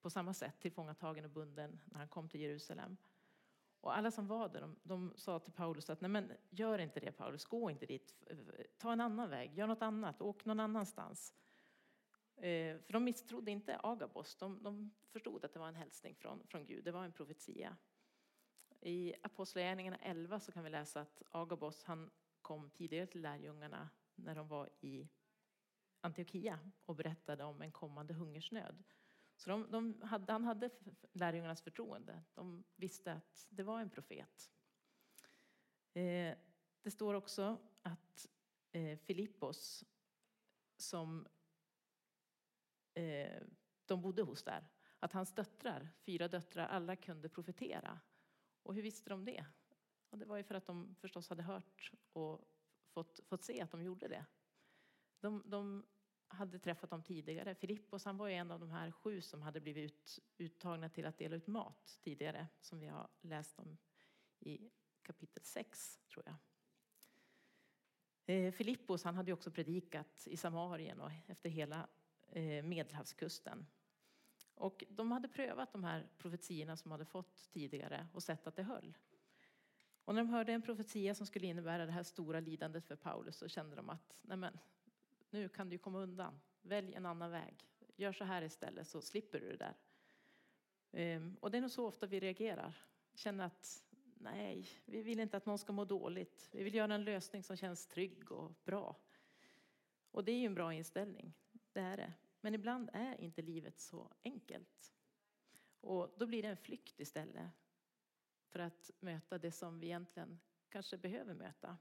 på 0.00 0.10
samma 0.10 0.34
sätt, 0.34 0.60
tillfångatagen 0.60 1.24
och 1.24 1.30
bunden 1.30 1.80
när 1.84 1.98
han 1.98 2.08
kom 2.08 2.28
till 2.28 2.40
Jerusalem. 2.40 2.96
Och 3.80 3.96
alla 3.96 4.10
som 4.10 4.26
var 4.26 4.48
där, 4.48 4.60
de, 4.60 4.76
de 4.82 5.12
sa 5.16 5.38
till 5.38 5.52
Paulus 5.52 5.90
att 5.90 6.00
nej 6.00 6.10
men 6.10 6.32
gör 6.50 6.78
inte 6.78 7.00
det 7.00 7.12
Paulus, 7.12 7.44
gå 7.44 7.70
inte 7.70 7.86
dit, 7.86 8.14
ta 8.78 8.92
en 8.92 9.00
annan 9.00 9.30
väg, 9.30 9.58
gör 9.58 9.66
något 9.66 9.82
annat, 9.82 10.22
åk 10.22 10.44
någon 10.44 10.60
annanstans. 10.60 11.34
Eh, 12.36 12.78
för 12.78 12.92
de 12.92 13.04
misstrodde 13.04 13.50
inte 13.50 13.80
Agabos, 13.82 14.36
de, 14.36 14.62
de, 14.62 14.94
förstod 15.12 15.44
att 15.44 15.52
det 15.52 15.58
var 15.58 15.68
en 15.68 15.74
hälsning 15.74 16.14
från, 16.14 16.46
från 16.46 16.66
Gud, 16.66 16.84
det 16.84 16.92
var 16.92 17.04
en 17.04 17.12
profetia. 17.12 17.76
I 18.80 19.14
Apostlagärningarna 19.22 19.96
11 19.96 20.40
så 20.40 20.52
kan 20.52 20.64
vi 20.64 20.70
läsa 20.70 21.00
att 21.00 21.22
Agabos 21.30 21.84
han 21.84 22.10
kom 22.48 22.70
tidigare 22.70 23.06
till 23.06 23.20
lärjungarna 23.20 23.90
när 24.14 24.34
de 24.34 24.48
var 24.48 24.70
i 24.80 25.08
Antiochia 26.00 26.58
och 26.84 26.96
berättade 26.96 27.44
om 27.44 27.62
en 27.62 27.72
kommande 27.72 28.14
hungersnöd. 28.14 28.84
Så 29.36 29.50
de, 29.50 29.70
de 29.70 30.02
hade, 30.02 30.32
han 30.32 30.44
hade 30.44 30.70
lärjungarnas 31.12 31.62
förtroende. 31.62 32.22
De 32.34 32.64
visste 32.76 33.12
att 33.12 33.46
det 33.50 33.62
var 33.62 33.80
en 33.80 33.90
profet. 33.90 34.50
Eh, 35.92 36.36
det 36.82 36.90
står 36.90 37.14
också 37.14 37.58
att 37.82 38.28
eh, 38.72 38.98
Filippos, 38.98 39.84
som 40.76 41.26
eh, 42.94 43.42
de 43.86 44.02
bodde 44.02 44.22
hos 44.22 44.42
där, 44.42 44.68
att 44.98 45.12
hans 45.12 45.34
döttrar, 45.34 45.88
fyra 45.98 46.28
döttrar, 46.28 46.66
alla 46.66 46.96
kunde 46.96 47.28
profetera. 47.28 48.00
Och 48.62 48.74
hur 48.74 48.82
visste 48.82 49.10
de 49.10 49.24
det? 49.24 49.46
Och 50.10 50.18
det 50.18 50.24
var 50.24 50.36
ju 50.36 50.42
för 50.42 50.54
att 50.54 50.66
de 50.66 50.94
förstås 51.00 51.28
hade 51.28 51.42
hört 51.42 51.92
och 52.12 52.40
fått, 52.88 53.20
fått 53.26 53.42
se 53.42 53.60
att 53.60 53.70
de 53.70 53.82
gjorde 53.82 54.08
det. 54.08 54.24
De, 55.20 55.42
de 55.46 55.86
hade 56.28 56.58
träffat 56.58 56.90
dem 56.90 57.02
tidigare. 57.02 57.54
Filippos 57.54 58.04
han 58.04 58.16
var 58.16 58.28
ju 58.28 58.34
en 58.34 58.50
av 58.50 58.60
de 58.60 58.70
här 58.70 58.90
sju 58.90 59.20
som 59.20 59.42
hade 59.42 59.60
blivit 59.60 59.84
ut, 59.84 60.18
uttagna 60.36 60.88
till 60.88 61.06
att 61.06 61.18
dela 61.18 61.36
ut 61.36 61.46
mat 61.46 61.98
tidigare, 62.00 62.46
som 62.60 62.80
vi 62.80 62.86
har 62.86 63.08
läst 63.20 63.58
om 63.58 63.78
i 64.38 64.70
kapitel 65.02 65.42
6, 65.44 66.00
tror 66.08 66.24
jag. 66.26 66.36
Eh, 68.36 68.52
Filippos 68.52 69.04
han 69.04 69.14
hade 69.14 69.32
också 69.32 69.50
predikat 69.50 70.26
i 70.26 70.36
Samarien 70.36 71.00
och 71.00 71.10
efter 71.26 71.50
hela 71.50 71.88
eh, 72.32 72.64
Medelhavskusten. 72.64 73.66
Och 74.54 74.84
de 74.88 75.12
hade 75.12 75.28
prövat 75.28 75.72
de 75.72 75.84
här 75.84 76.08
profetierna 76.18 76.76
som 76.76 76.90
hade 76.90 77.04
fått 77.04 77.50
tidigare 77.50 78.08
och 78.12 78.22
sett 78.22 78.46
att 78.46 78.56
det 78.56 78.62
höll. 78.62 78.96
Och 80.08 80.14
när 80.14 80.22
de 80.22 80.28
hörde 80.28 80.52
en 80.52 80.62
profetia 80.62 81.14
som 81.14 81.26
skulle 81.26 81.46
innebära 81.46 81.86
det 81.86 81.92
här 81.92 82.02
stora 82.02 82.40
lidandet 82.40 82.86
för 82.86 82.96
Paulus 82.96 83.36
så 83.36 83.48
kände 83.48 83.76
de 83.76 83.90
att 83.90 84.20
nej 84.22 84.36
men, 84.36 84.58
nu 85.30 85.48
kan 85.48 85.68
du 85.68 85.78
komma 85.78 85.98
undan. 85.98 86.40
Välj 86.62 86.94
en 86.94 87.06
annan 87.06 87.30
väg. 87.30 87.68
Gör 87.96 88.12
så 88.12 88.24
här 88.24 88.42
istället 88.42 88.88
så 88.88 89.00
slipper 89.00 89.40
du 89.40 89.50
det 89.50 89.56
där. 89.56 89.74
Ehm, 90.92 91.36
och 91.40 91.50
det 91.50 91.56
är 91.58 91.60
nog 91.60 91.70
så 91.70 91.86
ofta 91.86 92.06
vi 92.06 92.20
reagerar. 92.20 92.74
Känner 93.14 93.44
att 93.44 93.84
nej, 94.14 94.68
vi 94.84 95.02
vill 95.02 95.20
inte 95.20 95.36
att 95.36 95.46
någon 95.46 95.58
ska 95.58 95.72
må 95.72 95.84
dåligt. 95.84 96.48
Vi 96.52 96.62
vill 96.62 96.74
göra 96.74 96.94
en 96.94 97.04
lösning 97.04 97.42
som 97.42 97.56
känns 97.56 97.86
trygg 97.86 98.32
och 98.32 98.52
bra. 98.64 98.96
Och 100.10 100.24
det 100.24 100.32
är 100.32 100.38
ju 100.38 100.46
en 100.46 100.54
bra 100.54 100.74
inställning. 100.74 101.32
Det 101.72 101.80
är 101.80 101.96
det. 101.96 102.12
Men 102.40 102.54
ibland 102.54 102.90
är 102.92 103.20
inte 103.20 103.42
livet 103.42 103.78
så 103.78 104.12
enkelt. 104.24 104.92
Och 105.80 106.14
då 106.18 106.26
blir 106.26 106.42
det 106.42 106.48
en 106.48 106.56
flykt 106.56 107.00
istället 107.00 107.50
för 108.48 108.58
att 108.58 108.90
möta 109.00 109.38
det 109.38 109.52
som 109.52 109.80
vi 109.80 109.86
egentligen 109.86 110.40
kanske 110.68 110.96
behöver 110.96 111.34
möta. 111.34 111.78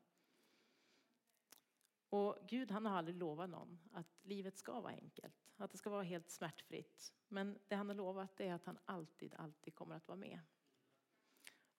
Och 2.10 2.38
Gud 2.48 2.72
han 2.72 2.86
har 2.86 2.98
aldrig 2.98 3.18
lovat 3.18 3.50
någon 3.50 3.80
att 3.92 4.20
livet 4.22 4.58
ska 4.58 4.82
vara 4.82 4.94
enkelt, 4.94 5.52
att 5.58 5.72
det 5.72 5.78
ska 5.78 5.90
vara 5.90 6.04
helt 6.04 6.30
smärtfritt. 6.30 7.14
Men 7.28 7.60
det 7.68 7.76
han 7.76 7.88
har 7.88 7.96
lovat 7.96 8.40
är 8.40 8.54
att 8.54 8.66
han 8.66 8.78
alltid, 8.86 9.36
alltid 9.36 9.76
kommer 9.76 9.96
att 9.96 10.08
vara 10.08 10.18
med. 10.18 10.40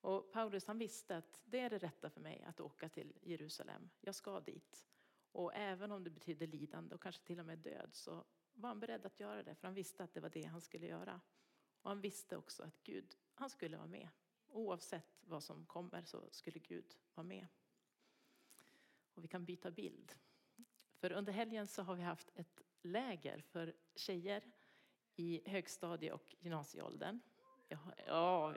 Och 0.00 0.32
Paulus 0.32 0.66
han 0.66 0.78
visste 0.78 1.16
att 1.16 1.42
det 1.44 1.60
är 1.60 1.70
det 1.70 1.78
rätta 1.78 2.10
för 2.10 2.20
mig 2.20 2.42
att 2.42 2.60
åka 2.60 2.88
till 2.88 3.18
Jerusalem. 3.22 3.90
Jag 4.00 4.14
ska 4.14 4.40
dit. 4.40 4.86
Och 5.32 5.54
även 5.54 5.92
om 5.92 6.04
det 6.04 6.10
betydde 6.10 6.46
lidande 6.46 6.94
och 6.94 7.02
kanske 7.02 7.24
till 7.24 7.40
och 7.40 7.46
med 7.46 7.58
död 7.58 7.90
så 7.92 8.24
var 8.52 8.68
han 8.68 8.80
beredd 8.80 9.06
att 9.06 9.20
göra 9.20 9.42
det 9.42 9.54
för 9.54 9.66
han 9.66 9.74
visste 9.74 10.04
att 10.04 10.14
det 10.14 10.20
var 10.20 10.30
det 10.30 10.44
han 10.44 10.60
skulle 10.60 10.86
göra. 10.86 11.20
Och 11.82 11.90
han 11.90 12.00
visste 12.00 12.36
också 12.36 12.62
att 12.62 12.82
Gud, 12.82 13.16
han 13.34 13.50
skulle 13.50 13.76
vara 13.76 13.86
med. 13.86 14.08
Oavsett 14.50 15.18
vad 15.20 15.42
som 15.42 15.66
kommer 15.66 16.02
så 16.04 16.28
skulle 16.30 16.58
Gud 16.58 16.96
vara 17.14 17.26
med. 17.26 17.46
Och 19.14 19.24
vi 19.24 19.28
kan 19.28 19.44
byta 19.44 19.70
bild. 19.70 20.12
För 21.00 21.12
under 21.12 21.32
helgen 21.32 21.66
så 21.66 21.82
har 21.82 21.94
vi 21.94 22.02
haft 22.02 22.30
ett 22.34 22.62
läger 22.82 23.40
för 23.40 23.74
tjejer 23.94 24.42
i 25.16 25.50
högstadie 25.50 26.12
och 26.12 26.36
gymnasieåldern. 26.38 27.20
Ja, 27.68 27.78
ja, 28.06 28.54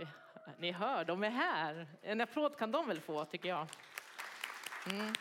ni 0.59 0.71
hör, 0.71 1.05
de 1.05 1.23
är 1.23 1.29
här. 1.29 1.87
En 2.01 2.21
applåd 2.21 2.57
kan 2.57 2.71
de 2.71 2.87
väl 2.87 3.01
få, 3.01 3.25
tycker 3.25 3.49
jag. 3.49 3.67
Mm. 4.91 5.13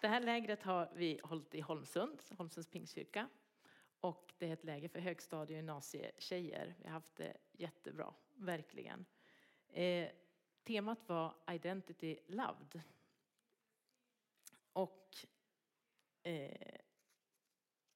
Det 0.00 0.08
här 0.08 0.20
lägret 0.20 0.62
har 0.62 0.90
vi 0.94 1.20
hållit 1.24 1.54
i 1.54 1.60
Holmsund, 1.60 2.22
Holmsunds 2.30 2.70
pingstkyrka. 2.70 3.28
Och 4.00 4.34
det 4.38 4.48
är 4.48 4.52
ett 4.52 4.64
läger 4.64 4.88
för 4.88 5.00
högstadie 5.00 5.54
och 5.54 5.56
gymnasietjejer. 5.56 6.74
Vi 6.78 6.84
har 6.84 6.92
haft 6.92 7.16
det 7.16 7.36
jättebra, 7.52 8.14
verkligen. 8.34 9.04
Eh, 9.68 10.08
temat 10.62 11.08
var 11.08 11.34
Identity 11.50 12.18
Loved. 12.26 12.82
Och 14.72 15.16
eh, 16.22 16.80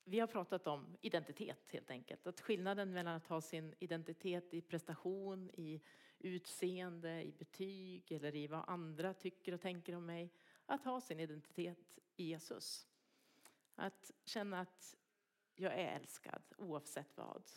vi 0.05 0.21
har 0.21 0.27
pratat 0.27 0.67
om 0.67 0.97
identitet 1.01 1.71
helt 1.71 1.91
enkelt. 1.91 2.27
Att 2.27 2.41
skillnaden 2.41 2.93
mellan 2.93 3.15
att 3.15 3.27
ha 3.27 3.41
sin 3.41 3.75
identitet 3.79 4.55
i 4.55 4.61
prestation, 4.61 5.51
i 5.55 5.81
utseende, 6.19 7.23
i 7.23 7.33
betyg 7.33 8.13
eller 8.13 8.35
i 8.35 8.47
vad 8.47 8.65
andra 8.67 9.15
tycker 9.15 9.53
och 9.53 9.61
tänker 9.61 9.95
om 9.95 10.07
mig. 10.07 10.33
Att 10.67 10.85
ha 10.85 11.01
sin 11.01 11.21
identitet 11.21 11.99
i 12.17 12.25
Jesus. 12.25 12.89
Att 13.75 14.13
känna 14.25 14.61
att 14.61 14.97
jag 15.57 15.73
är 15.73 15.97
älskad 15.97 16.43
oavsett 16.59 17.17
vad. 17.17 17.51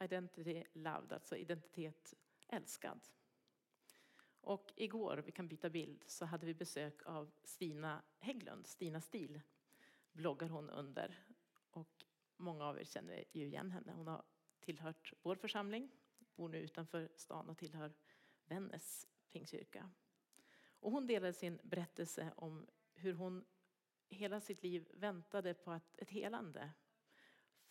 Identity 0.00 0.64
loved, 0.72 1.12
alltså 1.12 1.36
identitet 1.36 2.14
älskad. 2.48 3.00
Och 4.40 4.72
igår, 4.76 5.22
vi 5.26 5.32
kan 5.32 5.48
byta 5.48 5.70
bild, 5.70 6.04
så 6.06 6.24
hade 6.24 6.46
vi 6.46 6.54
besök 6.54 7.02
av 7.06 7.30
Stina 7.44 8.02
Hägglund, 8.18 8.66
Stina 8.66 9.00
Stil, 9.00 9.40
bloggar 10.12 10.48
hon 10.48 10.70
under. 10.70 11.24
Och 11.70 12.04
många 12.36 12.64
av 12.64 12.80
er 12.80 12.84
känner 12.84 13.24
ju 13.32 13.46
igen 13.46 13.70
henne. 13.70 13.92
Hon 13.92 14.06
har 14.06 14.24
tillhört 14.60 15.12
vår 15.22 15.36
församling, 15.36 15.90
bor 16.36 16.48
nu 16.48 16.58
utanför 16.58 17.08
stan 17.16 17.48
och 17.48 17.58
tillhör 17.58 17.92
Vännäs 18.44 19.08
pingstkyrka. 19.28 19.90
Och 20.80 20.92
hon 20.92 21.06
delade 21.06 21.32
sin 21.32 21.58
berättelse 21.62 22.32
om 22.36 22.66
hur 22.94 23.12
hon 23.12 23.44
hela 24.08 24.40
sitt 24.40 24.62
liv 24.62 24.88
väntade 24.94 25.54
på 25.54 25.70
att 25.70 25.98
ett 25.98 26.10
helande 26.10 26.70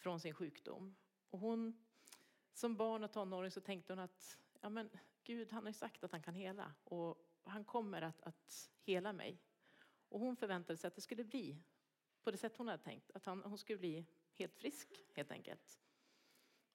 från 0.01 0.20
sin 0.20 0.34
sjukdom. 0.34 0.96
Och 1.29 1.39
hon, 1.39 1.86
som 2.53 2.75
barn 2.75 3.03
och 3.03 3.12
tonåring 3.12 3.51
så 3.51 3.62
tänkte 3.62 3.93
hon 3.93 4.00
att 4.00 4.38
ja 4.62 4.70
men, 4.70 4.89
Gud 5.24 5.51
han 5.51 5.63
har 5.63 5.70
ju 5.70 5.74
sagt 5.74 6.03
att 6.03 6.12
han 6.12 6.22
kan 6.22 6.36
hela 6.36 6.74
och 6.84 7.27
han 7.43 7.63
kommer 7.65 8.01
att, 8.01 8.22
att 8.22 8.72
hela 8.81 9.13
mig. 9.13 9.41
Och 10.10 10.20
hon 10.20 10.36
förväntade 10.36 10.77
sig 10.77 10.88
att 10.88 10.96
det 10.96 11.01
skulle 11.01 11.24
bli 11.24 11.63
på 12.24 12.31
det 12.31 12.38
sätt 12.38 12.58
hon 12.58 12.67
hade 12.67 12.84
tänkt, 12.84 13.12
att 13.12 13.25
han, 13.25 13.43
hon 13.43 13.58
skulle 13.58 13.79
bli 13.79 14.05
helt 14.34 14.55
frisk 14.55 15.05
helt 15.15 15.31
enkelt. 15.31 15.79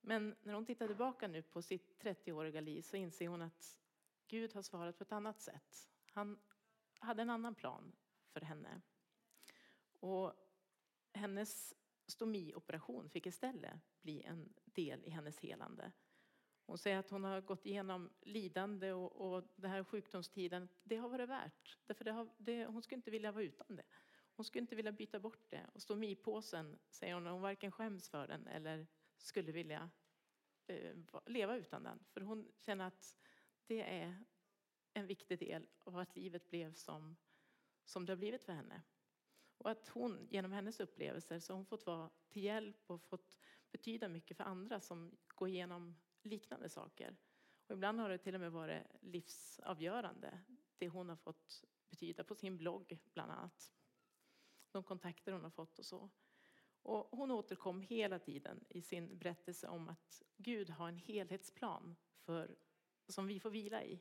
Men 0.00 0.37
när 0.42 0.54
hon 0.54 0.66
tittar 0.66 0.87
tillbaka 0.87 1.28
nu 1.28 1.42
på 1.42 1.62
sitt 1.62 2.02
30-åriga 2.02 2.61
liv 2.61 2.83
så 2.83 2.97
inser 2.97 3.28
hon 3.28 3.42
att 3.42 3.78
Gud 4.28 4.54
har 4.54 4.62
svarat 4.62 4.99
på 4.99 5.04
ett 5.04 5.12
annat 5.12 5.40
sätt. 5.40 5.90
Han 6.12 6.38
hade 6.99 7.23
en 7.23 7.30
annan 7.30 7.54
plan 7.54 7.92
för 8.33 8.40
henne. 8.40 8.80
Och 10.00 10.33
hennes 11.12 11.74
stomioperation 12.07 13.11
fick 13.11 13.27
istället 13.27 13.81
bli 14.03 14.23
en 14.23 14.53
del 14.64 15.05
i 15.05 15.11
hennes 15.11 15.38
helande. 15.38 15.92
Hon 16.66 16.79
säger 16.79 16.99
att 16.99 17.11
hon 17.11 17.25
har 17.25 17.40
gått 17.40 17.66
igenom 17.66 18.11
lidande 18.21 18.92
och, 18.92 19.12
och 19.37 19.45
den 19.57 19.71
här 19.71 19.85
sjukdomstiden, 19.85 20.69
det 20.83 20.97
har 20.97 21.09
varit 21.09 21.29
värt. 21.29 21.79
Därför 21.87 22.05
det 22.05 22.12
har, 22.12 22.29
det, 22.38 22.66
hon 22.66 22.83
skulle 22.83 22.97
inte 22.97 23.11
vilja 23.11 23.33
vara 23.33 23.45
utan 23.45 23.77
det. 23.77 23.85
Hon 24.37 24.45
skulle 24.45 24.61
inte 24.61 24.77
vilja 24.77 24.92
byta 24.92 25.21
bort 25.21 25.51
det. 25.51 25.66
Och 25.73 25.83
stomipåsen, 25.83 26.79
säger 26.90 27.14
hon, 27.14 27.27
hon 27.27 27.40
varken 27.40 27.73
skäms 27.73 28.09
för 28.09 28.29
den 28.29 28.47
eller 28.47 28.87
skulle 29.16 29.53
vilja 29.53 29.90
eh, 30.66 30.97
leva 31.27 31.57
utan 31.57 31.83
den. 31.83 32.05
För 32.11 32.21
hon 32.21 32.53
känner 32.57 32.87
att 32.87 33.16
det 33.66 33.83
är 33.83 34.25
en 34.92 35.07
viktig 35.07 35.38
del 35.38 35.69
av 35.85 35.99
att 35.99 36.16
livet 36.16 36.51
blev 36.51 36.75
som, 36.75 37.16
som 37.85 38.07
det 38.07 38.12
har 38.12 38.16
blivit 38.16 38.45
för 38.45 38.53
henne. 38.53 38.83
Och 39.66 39.72
att 39.72 39.88
hon 39.88 40.26
genom 40.31 40.52
hennes 40.52 40.81
upplevelser 40.81 41.38
så 41.38 41.52
har 41.52 41.57
hon 41.57 41.66
fått 41.66 41.87
vara 41.87 42.11
till 42.29 42.42
hjälp 42.42 42.90
och 42.90 43.02
fått 43.02 43.38
betyda 43.72 44.09
mycket 44.09 44.37
för 44.37 44.44
andra 44.44 44.81
som 44.81 45.16
går 45.29 45.48
igenom 45.48 45.96
liknande 46.22 46.68
saker. 46.68 47.16
Och 47.66 47.72
ibland 47.72 48.00
har 48.00 48.09
det 48.09 48.18
till 48.18 48.35
och 48.35 48.40
med 48.40 48.52
varit 48.52 48.83
livsavgörande, 49.00 50.38
det 50.79 50.88
hon 50.88 51.09
har 51.09 51.16
fått 51.16 51.64
betyda 51.90 52.24
på 52.24 52.35
sin 52.35 52.59
blogg 52.59 52.98
bland 53.12 53.33
annat. 53.33 53.72
De 54.70 54.83
kontakter 54.83 55.33
hon 55.33 55.42
har 55.44 55.50
fått 55.50 55.79
och 55.79 55.87
så. 55.87 56.11
Och 56.83 57.09
hon 57.11 57.31
återkom 57.31 57.81
hela 57.81 58.18
tiden 58.18 58.64
i 58.68 58.83
sin 58.83 59.18
berättelse 59.18 59.68
om 59.68 59.88
att 59.88 60.22
Gud 60.37 60.70
har 60.70 60.88
en 60.88 60.98
helhetsplan 60.98 61.96
för, 62.18 62.59
som 63.09 63.26
vi 63.26 63.40
får 63.40 63.50
vila 63.50 63.85
i. 63.85 64.00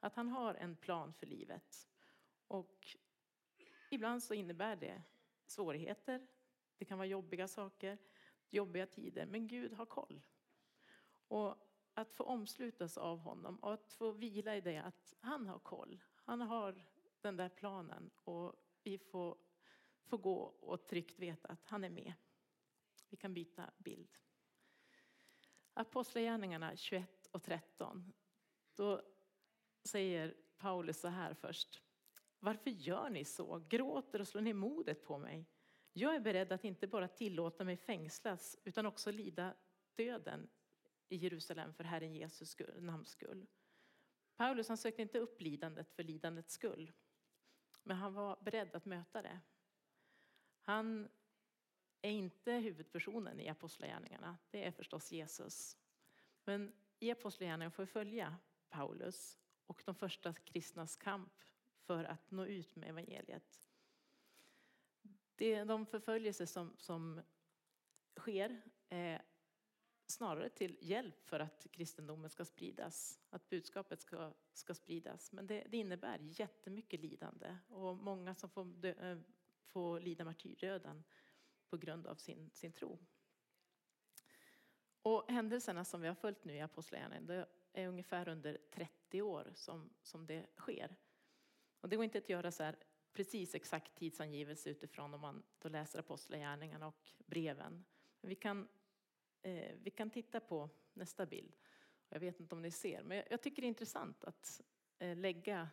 Att 0.00 0.14
han 0.14 0.28
har 0.28 0.54
en 0.54 0.76
plan 0.76 1.12
för 1.12 1.26
livet. 1.26 1.88
Och 2.48 2.96
ibland 3.90 4.22
så 4.22 4.34
innebär 4.34 4.76
det 4.76 5.02
svårigheter. 5.46 6.26
Det 6.78 6.84
kan 6.84 6.98
vara 6.98 7.08
jobbiga 7.08 7.48
saker, 7.48 7.98
jobbiga 8.48 8.86
tider. 8.86 9.26
Men 9.26 9.46
Gud 9.46 9.72
har 9.72 9.86
koll. 9.86 10.20
Och 11.28 11.56
att 11.94 12.12
få 12.12 12.24
omslutas 12.24 12.98
av 12.98 13.18
honom 13.18 13.56
och 13.56 13.72
att 13.72 13.92
få 13.92 14.12
vila 14.12 14.56
i 14.56 14.60
det 14.60 14.78
att 14.78 15.14
han 15.20 15.46
har 15.46 15.58
koll. 15.58 16.00
Han 16.24 16.40
har 16.40 16.84
den 17.20 17.36
där 17.36 17.48
planen 17.48 18.10
och 18.24 18.54
vi 18.82 18.98
får, 18.98 19.38
får 20.04 20.18
gå 20.18 20.38
och 20.42 20.86
tryggt 20.86 21.18
veta 21.18 21.48
att 21.48 21.64
han 21.64 21.84
är 21.84 21.90
med. 21.90 22.12
Vi 23.08 23.16
kan 23.16 23.34
byta 23.34 23.70
bild. 23.78 24.08
Apostlagärningarna 25.72 26.76
21 26.76 27.26
och 27.32 27.42
13. 27.42 28.12
Då 28.74 29.02
säger 29.84 30.34
Paulus 30.58 31.00
så 31.00 31.08
här 31.08 31.34
först. 31.34 31.82
Varför 32.40 32.70
gör 32.70 33.10
ni 33.10 33.24
så? 33.24 33.64
Gråter 33.68 34.20
och 34.20 34.28
slår 34.28 34.40
ni 34.40 34.52
modet 34.52 35.04
på 35.04 35.18
mig? 35.18 35.46
Jag 35.92 36.14
är 36.14 36.20
beredd 36.20 36.52
att 36.52 36.64
inte 36.64 36.86
bara 36.86 37.08
tillåta 37.08 37.64
mig 37.64 37.76
fängslas 37.76 38.56
utan 38.64 38.86
också 38.86 39.10
lida 39.10 39.54
döden 39.94 40.48
i 41.08 41.16
Jerusalem 41.16 41.74
för 41.74 41.84
Herren 41.84 42.14
Jesus 42.14 42.56
namns 42.78 43.08
skull. 43.08 43.46
Paulus 44.36 44.68
han 44.68 44.76
sökte 44.76 45.02
inte 45.02 45.18
upp 45.18 45.40
lidandet 45.40 45.92
för 45.92 46.02
lidandets 46.02 46.54
skull. 46.54 46.92
Men 47.82 47.96
han 47.96 48.14
var 48.14 48.38
beredd 48.42 48.74
att 48.74 48.84
möta 48.84 49.22
det. 49.22 49.40
Han 50.60 51.08
är 52.02 52.10
inte 52.10 52.52
huvudpersonen 52.52 53.40
i 53.40 53.48
Apostlagärningarna. 53.48 54.38
Det 54.50 54.64
är 54.64 54.72
förstås 54.72 55.12
Jesus. 55.12 55.76
Men 56.44 56.72
i 56.98 57.10
Apostlagärningarna 57.10 57.70
får 57.70 57.82
vi 57.82 57.86
följa 57.86 58.36
Paulus 58.68 59.38
och 59.66 59.82
de 59.84 59.94
första 59.94 60.34
kristnas 60.34 60.96
kamp 60.96 61.32
för 61.88 62.04
att 62.04 62.30
nå 62.30 62.46
ut 62.46 62.76
med 62.76 62.88
evangeliet. 62.88 63.60
Det 65.36 65.54
är 65.54 65.64
de 65.64 65.86
förföljelser 65.86 66.46
som, 66.46 66.74
som 66.76 67.20
sker 68.16 68.62
är 68.88 69.22
snarare 70.06 70.48
till 70.48 70.76
hjälp 70.80 71.24
för 71.24 71.40
att 71.40 71.66
kristendomen 71.72 72.30
ska 72.30 72.44
spridas, 72.44 73.20
att 73.30 73.48
budskapet 73.48 74.00
ska, 74.00 74.32
ska 74.52 74.74
spridas. 74.74 75.32
Men 75.32 75.46
det, 75.46 75.66
det 75.68 75.76
innebär 75.76 76.18
jättemycket 76.22 77.00
lidande 77.00 77.56
och 77.68 77.96
många 77.96 78.34
som 78.34 78.50
får, 78.50 78.64
dö, 78.64 79.12
eh, 79.12 79.18
får 79.62 80.00
lida 80.00 80.24
martyrdöden 80.24 81.04
på 81.68 81.76
grund 81.76 82.06
av 82.06 82.14
sin, 82.14 82.50
sin 82.52 82.72
tro. 82.72 82.98
Och 85.02 85.30
händelserna 85.30 85.84
som 85.84 86.00
vi 86.00 86.08
har 86.08 86.14
följt 86.14 86.44
nu 86.44 86.54
i 86.54 86.60
Apostlagärningarna, 86.60 87.26
det 87.26 87.46
är 87.72 87.88
ungefär 87.88 88.28
under 88.28 88.58
30 88.70 89.22
år 89.22 89.52
som, 89.54 89.90
som 90.02 90.26
det 90.26 90.46
sker. 90.56 90.96
Och 91.80 91.88
det 91.88 91.96
går 91.96 92.04
inte 92.04 92.18
att 92.18 92.28
göra 92.28 92.50
så 92.50 92.62
här 92.62 92.76
precis 93.12 93.54
exakt 93.54 93.94
tidsangivelse 93.94 94.70
utifrån 94.70 95.14
om 95.14 95.20
man 95.20 95.42
då 95.58 95.68
läser 95.68 95.98
Apostlagärningarna 95.98 96.86
och 96.86 97.08
breven. 97.26 97.84
Men 98.20 98.28
vi 98.28 98.34
kan 98.34 98.68
Eh, 99.42 99.74
vi 99.82 99.90
kan 99.90 100.10
titta 100.10 100.40
på 100.40 100.70
nästa 100.92 101.26
bild. 101.26 101.56
Jag 102.08 102.20
vet 102.20 102.40
inte 102.40 102.54
om 102.54 102.62
ni 102.62 102.70
ser, 102.70 103.02
men 103.02 103.22
jag 103.30 103.42
tycker 103.42 103.62
det 103.62 103.66
är 103.66 103.68
intressant 103.68 104.24
att 104.24 104.60
eh, 104.98 105.16
lägga 105.16 105.68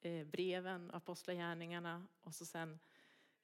eh, 0.00 0.26
breven, 0.26 0.90
apostlagärningarna 0.90 2.06
och 2.20 2.34
så 2.34 2.46
sen 2.46 2.78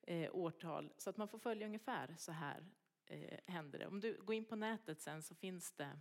eh, 0.02 0.34
årtal 0.34 0.92
så 0.96 1.10
att 1.10 1.16
man 1.16 1.28
får 1.28 1.38
följa 1.38 1.66
ungefär 1.66 2.14
så 2.18 2.32
här 2.32 2.66
eh, 3.06 3.38
händer 3.46 3.78
det. 3.78 3.86
Om 3.86 4.00
du 4.00 4.22
går 4.22 4.34
in 4.34 4.44
på 4.44 4.56
nätet 4.56 5.00
sen 5.00 5.22
så 5.22 5.34
finns 5.34 5.72
det 5.72 6.00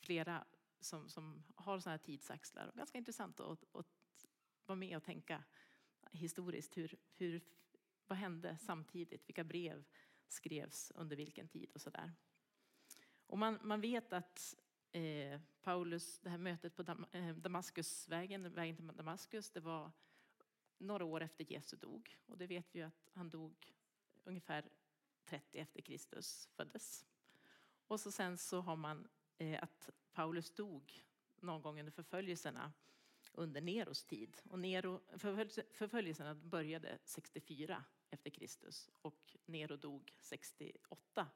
flera 0.00 0.44
som, 0.80 1.08
som 1.08 1.44
har 1.54 1.80
sådana 1.80 1.96
här 1.96 2.04
tidsaxlar. 2.04 2.72
Ganska 2.74 2.98
intressant 2.98 3.40
att, 3.40 3.76
att 3.76 3.97
vara 4.68 4.76
med 4.76 4.96
och 4.96 5.04
tänka 5.04 5.44
historiskt. 6.12 6.76
Hur, 6.76 6.98
hur, 7.14 7.40
vad 8.06 8.18
hände 8.18 8.56
samtidigt? 8.60 9.28
Vilka 9.28 9.44
brev 9.44 9.84
skrevs 10.28 10.92
under 10.94 11.16
vilken 11.16 11.48
tid 11.48 11.70
och 11.74 11.80
sådär. 11.80 12.12
Och 13.26 13.38
man, 13.38 13.58
man 13.62 13.80
vet 13.80 14.12
att 14.12 14.56
eh, 14.92 15.40
Paulus, 15.62 16.18
det 16.18 16.30
här 16.30 16.38
mötet 16.38 16.76
på 16.76 16.82
Dam, 16.82 17.06
eh, 17.12 17.36
Damaskusvägen, 17.36 18.54
vägen 18.54 18.76
till 18.76 18.86
Damaskus, 18.86 19.50
det 19.50 19.60
var 19.60 19.92
några 20.78 21.04
år 21.04 21.20
efter 21.22 21.52
Jesu 21.52 21.76
dog. 21.76 22.18
Och 22.26 22.38
det 22.38 22.46
vet 22.46 22.74
vi 22.74 22.78
ju 22.78 22.84
att 22.84 23.10
han 23.12 23.30
dog 23.30 23.74
ungefär 24.24 24.68
30 25.24 25.58
efter 25.58 25.82
Kristus 25.82 26.48
föddes. 26.52 27.06
Och 27.86 28.00
så 28.00 28.12
sen 28.12 28.38
så 28.38 28.60
har 28.60 28.76
man 28.76 29.08
eh, 29.38 29.62
att 29.62 29.90
Paulus 30.12 30.50
dog 30.50 31.04
någon 31.40 31.62
gång 31.62 31.80
under 31.80 31.92
förföljelserna 31.92 32.72
under 33.38 33.60
Neros 33.60 34.04
tid. 34.04 34.36
Och 34.50 34.58
Nero, 34.58 35.00
förföljelserna 35.72 36.34
började 36.34 36.98
64 37.04 37.84
efter 38.10 38.30
Kristus 38.30 38.90
och 39.02 39.36
Nero 39.46 39.76
dog 39.76 40.14
68. 40.18 41.28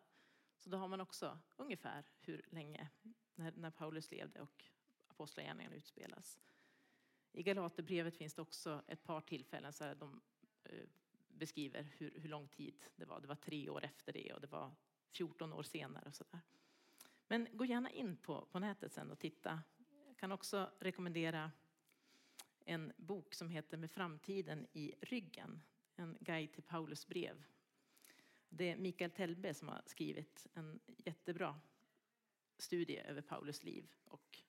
Så 0.59 0.71
då 0.71 0.77
har 0.77 0.89
man 0.89 1.01
också 1.01 1.39
ungefär 1.57 2.05
hur 2.21 2.45
länge 2.51 2.89
när, 3.35 3.53
när 3.53 3.71
Paulus 3.71 4.11
levde 4.11 4.41
och 4.41 4.65
apostlagärningarna 5.07 5.77
utspelas. 5.77 6.41
I 7.33 7.43
Galaterbrevet 7.43 8.17
finns 8.17 8.35
det 8.35 8.43
också 8.43 8.83
ett 8.87 9.03
par 9.03 9.21
tillfällen 9.21 9.73
så 9.73 9.95
de 9.95 10.21
eh, 10.65 10.85
beskriver 11.29 11.83
hur, 11.99 12.13
hur 12.21 12.29
lång 12.29 12.49
tid 12.49 12.85
det 12.97 13.05
var. 13.05 13.21
Det 13.21 13.27
var 13.27 13.35
tre 13.35 13.69
år 13.69 13.85
efter 13.85 14.13
det 14.13 14.33
och 14.33 14.41
det 14.41 14.47
var 14.47 14.75
14 15.11 15.53
år 15.53 15.63
senare. 15.63 16.05
Och 16.07 16.15
så 16.15 16.25
där. 16.31 16.41
Men 17.27 17.49
gå 17.53 17.65
gärna 17.65 17.91
in 17.91 18.17
på, 18.17 18.47
på 18.47 18.59
nätet 18.59 18.93
sen 18.93 19.11
och 19.11 19.19
titta. 19.19 19.63
Jag 20.07 20.17
kan 20.17 20.33
också 20.33 20.71
rekommendera 20.79 21.51
en 22.67 22.93
bok 22.97 23.35
som 23.35 23.49
heter 23.49 23.77
Med 23.77 23.91
framtiden 23.91 24.67
i 24.73 24.95
ryggen. 25.01 25.63
En 25.97 26.19
guide 26.21 26.53
till 26.53 26.63
Paulus 26.63 27.07
brev. 27.07 27.45
Det 28.49 28.71
är 28.71 28.77
Mikael 28.77 29.11
Telbe 29.11 29.55
som 29.55 29.69
har 29.69 29.83
skrivit 29.87 30.47
en 30.55 30.81
jättebra 30.87 31.61
studie 32.59 32.99
över 32.99 33.23
Paulus 33.23 33.63
liv 33.63 33.93
och 34.05 34.43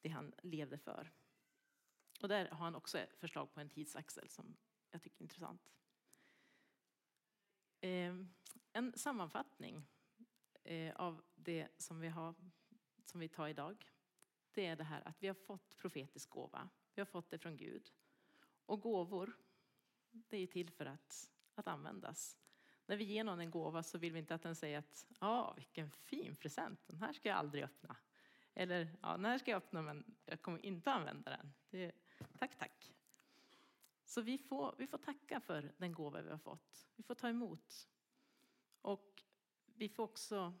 det 0.00 0.08
han 0.08 0.34
levde 0.42 0.78
för. 0.78 1.10
Och 2.22 2.28
där 2.28 2.48
har 2.48 2.64
han 2.64 2.74
också 2.74 3.06
förslag 3.18 3.54
på 3.54 3.60
en 3.60 3.68
tidsaxel 3.68 4.28
som 4.28 4.56
jag 4.90 5.02
tycker 5.02 5.18
är 5.18 5.22
intressant. 5.22 5.72
Ehm, 7.80 8.32
en 8.72 8.92
sammanfattning 8.98 9.86
eh, 10.64 10.96
av 10.96 11.22
det 11.34 11.68
som 11.78 12.00
vi, 12.00 12.08
har, 12.08 12.34
som 13.04 13.20
vi 13.20 13.28
tar 13.28 13.48
idag. 13.48 13.90
Det 14.52 14.66
är 14.66 14.76
det 14.76 14.84
här 14.84 15.08
att 15.08 15.22
vi 15.22 15.26
har 15.26 15.34
fått 15.34 15.76
profetisk 15.76 16.30
gåva. 16.30 16.68
Vi 17.00 17.02
har 17.02 17.06
fått 17.06 17.30
det 17.30 17.38
från 17.38 17.56
Gud. 17.56 17.92
Och 18.66 18.80
gåvor, 18.80 19.32
det 20.10 20.36
är 20.36 20.46
till 20.46 20.70
för 20.70 20.86
att, 20.86 21.30
att 21.54 21.68
användas. 21.68 22.38
När 22.86 22.96
vi 22.96 23.04
ger 23.04 23.24
någon 23.24 23.40
en 23.40 23.50
gåva 23.50 23.82
så 23.82 23.98
vill 23.98 24.12
vi 24.12 24.18
inte 24.18 24.34
att 24.34 24.42
den 24.42 24.56
säger 24.56 24.78
att 24.78 25.06
ja, 25.20 25.54
vilken 25.56 25.90
fin 25.90 26.36
present, 26.36 26.80
den 26.86 26.96
här 26.96 27.12
ska 27.12 27.28
jag 27.28 27.38
aldrig 27.38 27.64
öppna. 27.64 27.96
Eller 28.54 28.96
ja, 29.02 29.12
den 29.12 29.24
här 29.24 29.38
ska 29.38 29.50
jag 29.50 29.56
öppna 29.56 29.82
men 29.82 30.16
jag 30.24 30.42
kommer 30.42 30.66
inte 30.66 30.92
använda 30.92 31.30
den. 31.30 31.52
Det, 31.70 31.92
tack, 32.38 32.58
tack. 32.58 32.94
Så 34.04 34.22
vi 34.22 34.38
får, 34.38 34.74
vi 34.78 34.86
får 34.86 34.98
tacka 34.98 35.40
för 35.40 35.72
den 35.76 35.92
gåva 35.92 36.22
vi 36.22 36.30
har 36.30 36.38
fått. 36.38 36.88
Vi 36.96 37.02
får 37.02 37.14
ta 37.14 37.28
emot. 37.28 37.88
Och 38.80 39.24
vi 39.64 39.88
får 39.88 40.02
också 40.02 40.54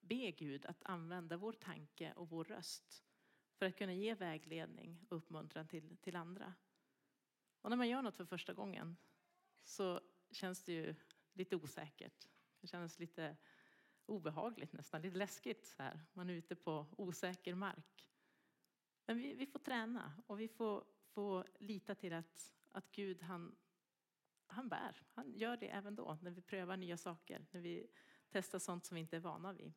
be 0.00 0.30
Gud 0.30 0.66
att 0.66 0.82
använda 0.82 1.36
vår 1.36 1.52
tanke 1.52 2.12
och 2.12 2.28
vår 2.28 2.44
röst 2.44 3.04
för 3.60 3.66
att 3.66 3.76
kunna 3.76 3.94
ge 3.94 4.14
vägledning 4.14 5.06
och 5.08 5.16
uppmuntran 5.16 5.68
till, 5.68 5.96
till 5.96 6.16
andra. 6.16 6.54
Och 7.60 7.70
när 7.70 7.76
man 7.76 7.88
gör 7.88 8.02
något 8.02 8.16
för 8.16 8.24
första 8.24 8.52
gången 8.52 8.96
så 9.64 10.00
känns 10.30 10.62
det 10.62 10.72
ju 10.72 10.94
lite 11.32 11.56
osäkert. 11.56 12.28
Det 12.60 12.66
känns 12.66 12.98
lite 12.98 13.36
obehagligt 14.06 14.72
nästan, 14.72 15.02
lite 15.02 15.16
läskigt 15.16 15.66
så 15.66 15.82
här. 15.82 16.00
Man 16.12 16.30
är 16.30 16.34
ute 16.34 16.56
på 16.56 16.86
osäker 16.96 17.54
mark. 17.54 18.08
Men 19.06 19.18
vi, 19.18 19.34
vi 19.34 19.46
får 19.46 19.58
träna 19.58 20.22
och 20.26 20.40
vi 20.40 20.48
får, 20.48 20.84
får 21.04 21.46
lita 21.58 21.94
till 21.94 22.12
att, 22.12 22.54
att 22.72 22.92
Gud 22.92 23.22
han, 23.22 23.56
han 24.46 24.68
bär. 24.68 25.02
Han 25.14 25.32
gör 25.34 25.56
det 25.56 25.68
även 25.68 25.94
då 25.94 26.18
när 26.22 26.30
vi 26.30 26.42
prövar 26.42 26.76
nya 26.76 26.96
saker, 26.96 27.46
när 27.50 27.60
vi 27.60 27.90
testar 28.30 28.58
sånt 28.58 28.84
som 28.84 28.94
vi 28.94 29.00
inte 29.00 29.16
är 29.16 29.20
vana 29.20 29.52
vid. 29.52 29.72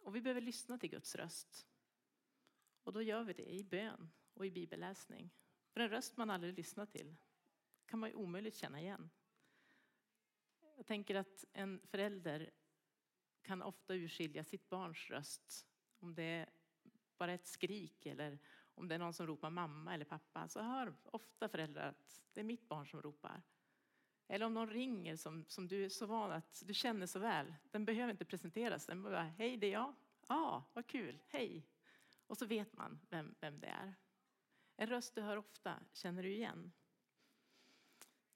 Och 0.00 0.16
vi 0.16 0.20
behöver 0.20 0.40
lyssna 0.40 0.78
till 0.78 0.90
Guds 0.90 1.14
röst. 1.14 1.66
Och 2.84 2.92
då 2.92 3.02
gör 3.02 3.24
vi 3.24 3.32
det 3.32 3.52
i 3.52 3.64
bön 3.64 4.10
och 4.34 4.46
i 4.46 4.50
bibelläsning. 4.50 5.30
För 5.70 5.80
en 5.80 5.88
röst 5.88 6.16
man 6.16 6.30
aldrig 6.30 6.54
lyssnat 6.54 6.90
till 6.90 7.16
kan 7.86 7.98
man 7.98 8.08
ju 8.08 8.14
omöjligt 8.14 8.56
känna 8.56 8.80
igen. 8.80 9.10
Jag 10.76 10.86
tänker 10.86 11.14
att 11.14 11.44
en 11.52 11.80
förälder 11.84 12.50
kan 13.42 13.62
ofta 13.62 13.94
urskilja 13.94 14.44
sitt 14.44 14.68
barns 14.68 15.10
röst. 15.10 15.66
Om 15.98 16.14
det 16.14 16.22
är 16.22 16.50
bara 17.18 17.32
ett 17.32 17.46
skrik 17.46 18.06
eller 18.06 18.38
om 18.74 18.88
det 18.88 18.94
är 18.94 18.98
någon 18.98 19.12
som 19.12 19.26
ropar 19.26 19.50
mamma 19.50 19.94
eller 19.94 20.04
pappa 20.04 20.48
så 20.48 20.60
hör 20.60 20.94
ofta 21.04 21.48
föräldrar 21.48 21.88
att 21.88 22.22
det 22.32 22.40
är 22.40 22.44
mitt 22.44 22.68
barn 22.68 22.86
som 22.86 23.02
ropar. 23.02 23.42
Eller 24.28 24.46
om 24.46 24.54
någon 24.54 24.70
ringer 24.70 25.16
som, 25.16 25.44
som 25.48 25.68
du 25.68 25.84
är 25.84 25.88
så 25.88 26.06
van 26.06 26.32
att 26.32 26.62
du 26.66 26.74
känner 26.74 27.06
så 27.06 27.18
väl. 27.18 27.54
Den 27.70 27.84
behöver 27.84 28.10
inte 28.12 28.24
presenteras. 28.24 28.86
Den 28.86 29.02
bara, 29.02 29.22
hej 29.22 29.56
det 29.56 29.66
är 29.66 29.72
jag. 29.72 29.94
Ja, 30.28 30.36
ah, 30.36 30.64
vad 30.72 30.86
kul, 30.86 31.18
hej. 31.28 31.66
Och 32.32 32.38
så 32.38 32.46
vet 32.46 32.72
man 32.72 33.00
vem, 33.08 33.34
vem 33.40 33.60
det 33.60 33.66
är. 33.66 33.94
En 34.76 34.86
röst 34.86 35.14
du 35.14 35.20
hör 35.20 35.36
ofta 35.36 35.80
känner 35.92 36.22
du 36.22 36.32
igen. 36.32 36.72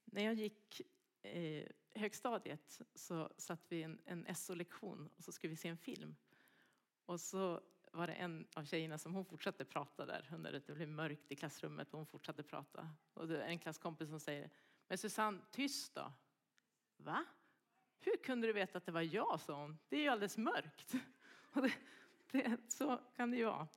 När 0.05 0.23
jag 0.23 0.33
gick 0.33 0.81
eh, 1.21 1.67
högstadiet 1.95 2.81
så 2.95 3.29
satt 3.37 3.65
vi 3.69 3.83
en, 3.83 4.01
en 4.05 4.35
SO-lektion 4.35 5.09
och 5.17 5.23
så 5.23 5.31
skulle 5.31 5.51
vi 5.51 5.57
se 5.57 5.69
en 5.69 5.77
film. 5.77 6.15
Och 7.05 7.21
så 7.21 7.61
var 7.91 8.07
det 8.07 8.13
en 8.13 8.47
av 8.55 8.65
tjejerna 8.65 8.97
som 8.97 9.13
hon 9.13 9.25
fortsatte 9.25 9.65
prata 9.65 10.05
där 10.05 10.29
under 10.33 10.51
det 10.51 10.73
blev 10.73 10.89
mörkt 10.89 11.31
i 11.31 11.35
klassrummet 11.35 11.93
och 11.93 11.97
hon 11.97 12.07
fortsatte 12.07 12.43
prata. 12.43 12.89
Och 13.13 13.27
det 13.27 13.43
är 13.43 13.47
en 13.47 13.59
klasskompis 13.59 14.09
som 14.09 14.19
säger, 14.19 14.49
men 14.87 14.97
Susanne, 14.97 15.41
tyst 15.51 15.95
då. 15.95 16.13
Va? 16.97 17.25
Hur 17.99 18.17
kunde 18.17 18.47
du 18.47 18.53
veta 18.53 18.77
att 18.77 18.85
det 18.85 18.91
var 18.91 19.01
jag, 19.01 19.39
sa 19.39 19.61
hon. 19.61 19.77
Det 19.89 19.97
är 19.97 20.01
ju 20.01 20.07
alldeles 20.07 20.37
mörkt. 20.37 20.93
Och 21.53 21.61
det, 21.61 21.73
det, 22.31 22.57
så 22.67 23.01
kan 23.15 23.31
det 23.31 23.37
ju 23.37 23.45
vara. 23.45 23.67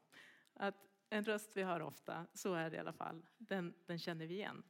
Att 0.61 0.89
en 1.09 1.25
röst 1.25 1.57
vi 1.57 1.63
hör 1.63 1.83
ofta, 1.83 2.27
så 2.35 2.55
är 2.55 2.71
det 2.71 2.77
i 2.77 2.81
alla 2.81 2.93
fall, 2.93 3.27
den, 3.39 3.75
den 3.87 3.99
känner 3.99 4.27
vi 4.27 4.35
igen. 4.35 4.63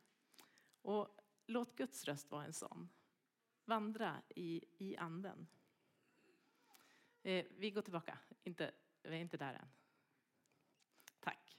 Och 0.83 1.21
låt 1.47 1.77
Guds 1.77 2.05
röst 2.05 2.31
vara 2.31 2.45
en 2.45 2.53
sån. 2.53 2.89
Vandra 3.65 4.23
i, 4.29 4.65
i 4.79 4.97
anden. 4.97 5.47
Eh, 7.23 7.47
vi 7.51 7.71
går 7.71 7.83
tillbaka, 7.83 8.19
inte, 8.43 8.73
vi 9.03 9.09
är 9.09 9.21
inte 9.21 9.37
där 9.37 9.55
än. 9.55 9.69
Tack. 11.21 11.59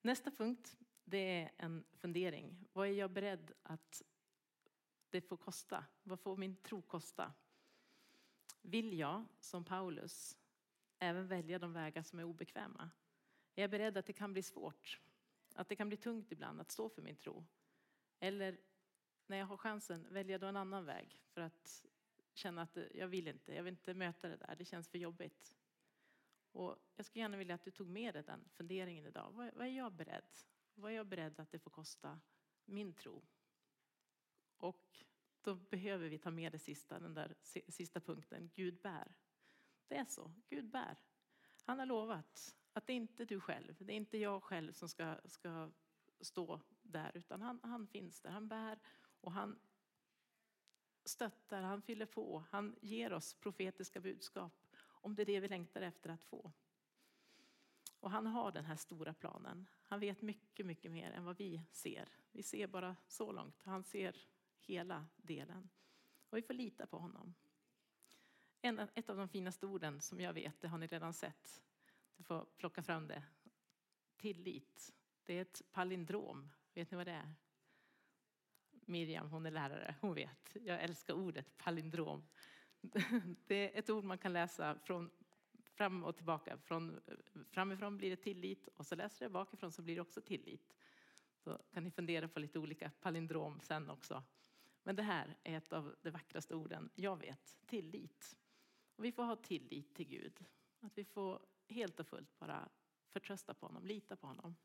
Nästa 0.00 0.30
punkt, 0.30 0.76
det 1.04 1.18
är 1.42 1.52
en 1.56 1.84
fundering. 1.94 2.68
Vad 2.72 2.88
är 2.88 2.92
jag 2.92 3.10
beredd 3.10 3.52
att 3.62 4.02
det 5.10 5.20
får 5.20 5.36
kosta? 5.36 5.84
Vad 6.02 6.20
får 6.20 6.36
min 6.36 6.56
tro 6.56 6.82
kosta? 6.82 7.32
Vill 8.62 8.98
jag, 8.98 9.24
som 9.40 9.64
Paulus, 9.64 10.36
även 10.98 11.28
välja 11.28 11.58
de 11.58 11.72
vägar 11.72 12.02
som 12.02 12.18
är 12.18 12.24
obekväma? 12.24 12.90
Är 13.56 13.62
jag 13.62 13.70
beredd 13.70 13.96
att 13.96 14.06
det 14.06 14.12
kan 14.12 14.32
bli 14.32 14.42
svårt? 14.42 15.00
Att 15.54 15.68
det 15.68 15.76
kan 15.76 15.88
bli 15.88 15.96
tungt 15.96 16.32
ibland 16.32 16.60
att 16.60 16.70
stå 16.70 16.88
för 16.88 17.02
min 17.02 17.16
tro? 17.16 17.46
Eller 18.18 18.60
när 19.26 19.36
jag 19.36 19.46
har 19.46 19.56
chansen, 19.56 20.06
välja 20.10 20.38
då 20.38 20.46
en 20.46 20.56
annan 20.56 20.84
väg 20.84 21.22
för 21.28 21.40
att 21.40 21.86
känna 22.32 22.62
att 22.62 22.78
jag 22.94 23.08
vill 23.08 23.28
inte, 23.28 23.54
jag 23.54 23.62
vill 23.62 23.72
inte 23.72 23.94
möta 23.94 24.28
det 24.28 24.36
där, 24.36 24.56
det 24.58 24.64
känns 24.64 24.88
för 24.88 24.98
jobbigt. 24.98 25.56
Och 26.52 26.76
jag 26.96 27.06
skulle 27.06 27.22
gärna 27.22 27.36
vilja 27.36 27.54
att 27.54 27.64
du 27.64 27.70
tog 27.70 27.88
med 27.88 28.14
dig 28.14 28.22
den 28.22 28.48
funderingen 28.52 29.06
idag. 29.06 29.32
Vad, 29.32 29.54
vad 29.54 29.66
är 29.66 29.70
jag 29.70 29.92
beredd? 29.92 30.36
Vad 30.74 30.92
är 30.92 30.96
jag 30.96 31.06
beredd 31.06 31.40
att 31.40 31.50
det 31.50 31.58
får 31.58 31.70
kosta 31.70 32.20
min 32.64 32.94
tro? 32.94 33.22
Och 34.56 35.04
då 35.42 35.54
behöver 35.54 36.08
vi 36.08 36.18
ta 36.18 36.30
med 36.30 36.52
det 36.52 36.58
sista, 36.58 36.98
den 36.98 37.14
där 37.14 37.34
sista 37.68 38.00
punkten, 38.00 38.50
Gud 38.54 38.80
bär. 38.80 39.14
Det 39.88 39.96
är 39.96 40.04
så, 40.04 40.32
Gud 40.48 40.70
bär. 40.70 40.98
Han 41.64 41.78
har 41.78 41.86
lovat 41.86 42.56
att 42.76 42.86
det 42.86 42.92
är 42.92 42.96
inte 42.96 43.24
du 43.24 43.40
själv, 43.40 43.74
det 43.78 43.92
är 43.92 43.96
inte 43.96 44.18
jag 44.18 44.42
själv 44.42 44.72
som 44.72 44.88
ska, 44.88 45.16
ska 45.24 45.70
stå 46.20 46.60
där, 46.82 47.10
utan 47.14 47.42
han, 47.42 47.60
han 47.62 47.86
finns 47.86 48.20
där. 48.20 48.30
Han 48.30 48.48
bär 48.48 48.78
och 49.20 49.32
han 49.32 49.58
stöttar, 51.04 51.62
han 51.62 51.82
fyller 51.82 52.06
på, 52.06 52.44
han 52.50 52.76
ger 52.80 53.12
oss 53.12 53.34
profetiska 53.34 54.00
budskap 54.00 54.52
om 54.78 55.14
det 55.14 55.22
är 55.22 55.26
det 55.26 55.40
vi 55.40 55.48
längtar 55.48 55.82
efter 55.82 56.10
att 56.10 56.24
få. 56.24 56.52
Och 58.00 58.10
han 58.10 58.26
har 58.26 58.52
den 58.52 58.64
här 58.64 58.76
stora 58.76 59.14
planen. 59.14 59.66
Han 59.84 60.00
vet 60.00 60.22
mycket, 60.22 60.66
mycket 60.66 60.92
mer 60.92 61.10
än 61.10 61.24
vad 61.24 61.36
vi 61.36 61.62
ser. 61.72 62.08
Vi 62.32 62.42
ser 62.42 62.66
bara 62.66 62.96
så 63.08 63.32
långt. 63.32 63.62
Han 63.62 63.84
ser 63.84 64.16
hela 64.58 65.06
delen. 65.16 65.68
Och 66.30 66.38
vi 66.38 66.42
får 66.42 66.54
lita 66.54 66.86
på 66.86 66.98
honom. 66.98 67.34
En, 68.60 68.78
ett 68.94 69.10
av 69.10 69.16
de 69.16 69.28
finaste 69.28 69.66
orden 69.66 70.00
som 70.00 70.20
jag 70.20 70.32
vet, 70.32 70.60
det 70.60 70.68
har 70.68 70.78
ni 70.78 70.86
redan 70.86 71.12
sett. 71.12 71.62
Du 72.16 72.22
får 72.24 72.46
plocka 72.56 72.82
fram 72.82 73.08
det. 73.08 73.22
Tillit. 74.16 74.94
Det 75.24 75.34
är 75.34 75.42
ett 75.42 75.62
palindrom. 75.72 76.48
Vet 76.74 76.90
ni 76.90 76.96
vad 76.96 77.06
det 77.06 77.12
är? 77.12 77.34
Miriam, 78.70 79.30
hon 79.30 79.46
är 79.46 79.50
lärare, 79.50 79.94
hon 80.00 80.14
vet. 80.14 80.56
Jag 80.64 80.82
älskar 80.82 81.14
ordet 81.14 81.56
palindrom. 81.56 82.26
Det 83.46 83.74
är 83.74 83.78
ett 83.78 83.90
ord 83.90 84.04
man 84.04 84.18
kan 84.18 84.32
läsa 84.32 84.78
från 84.78 85.10
fram 85.76 86.04
och 86.04 86.16
tillbaka. 86.16 86.58
Från, 86.58 87.00
framifrån 87.50 87.96
blir 87.96 88.10
det 88.10 88.16
tillit 88.16 88.68
och 88.68 88.86
så 88.86 88.94
läser 88.94 89.24
det 89.24 89.30
bakifrån 89.30 89.72
så 89.72 89.82
blir 89.82 89.94
det 89.94 90.00
också 90.00 90.20
tillit. 90.20 90.76
Så 91.36 91.58
kan 91.72 91.84
ni 91.84 91.90
fundera 91.90 92.28
på 92.28 92.40
lite 92.40 92.58
olika 92.58 92.90
palindrom 93.00 93.60
sen 93.60 93.90
också. 93.90 94.22
Men 94.82 94.96
det 94.96 95.02
här 95.02 95.36
är 95.42 95.56
ett 95.56 95.72
av 95.72 95.96
de 96.02 96.10
vackraste 96.10 96.54
orden 96.54 96.90
jag 96.94 97.16
vet, 97.16 97.58
tillit. 97.66 98.36
Och 98.96 99.04
vi 99.04 99.12
får 99.12 99.22
ha 99.22 99.36
tillit 99.36 99.94
till 99.94 100.08
Gud. 100.08 100.44
Att 100.80 100.98
vi 100.98 101.04
får 101.04 101.40
helt 101.68 102.00
och 102.00 102.06
fullt 102.06 102.38
bara 102.38 102.68
förtrösta 103.08 103.54
på 103.54 103.66
honom, 103.66 103.86
lita 103.86 104.16
på 104.16 104.26
honom. 104.26 104.56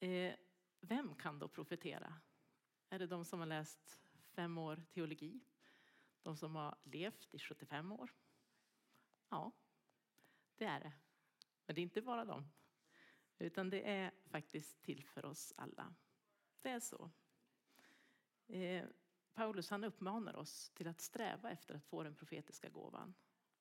Eh, 0.00 0.34
vem 0.80 1.14
kan 1.14 1.38
då 1.38 1.48
profetera? 1.48 2.14
Är 2.88 2.98
det 2.98 3.06
de 3.06 3.24
som 3.24 3.38
har 3.38 3.46
läst 3.46 4.00
fem 4.34 4.58
år 4.58 4.82
teologi? 4.90 5.40
De 6.22 6.36
som 6.36 6.56
har 6.56 6.76
levt 6.84 7.34
i 7.34 7.38
75 7.38 7.92
år? 7.92 8.14
Ja, 9.28 9.52
det 10.56 10.64
är 10.64 10.80
det. 10.80 10.92
Men 11.66 11.74
det 11.74 11.80
är 11.80 11.82
inte 11.82 12.02
bara 12.02 12.24
dem. 12.24 12.50
Utan 13.38 13.70
det 13.70 13.88
är 13.90 14.12
faktiskt 14.30 14.82
till 14.82 15.04
för 15.04 15.24
oss 15.24 15.52
alla. 15.56 15.94
Det 16.60 16.70
är 16.70 16.80
så. 16.80 17.10
Eh, 18.46 18.86
Paulus 19.34 19.70
han 19.70 19.84
uppmanar 19.84 20.36
oss 20.36 20.70
till 20.70 20.88
att 20.88 21.00
sträva 21.00 21.50
efter 21.50 21.74
att 21.74 21.84
få 21.84 22.02
den 22.02 22.14
profetiska 22.14 22.68
gåvan. 22.68 23.14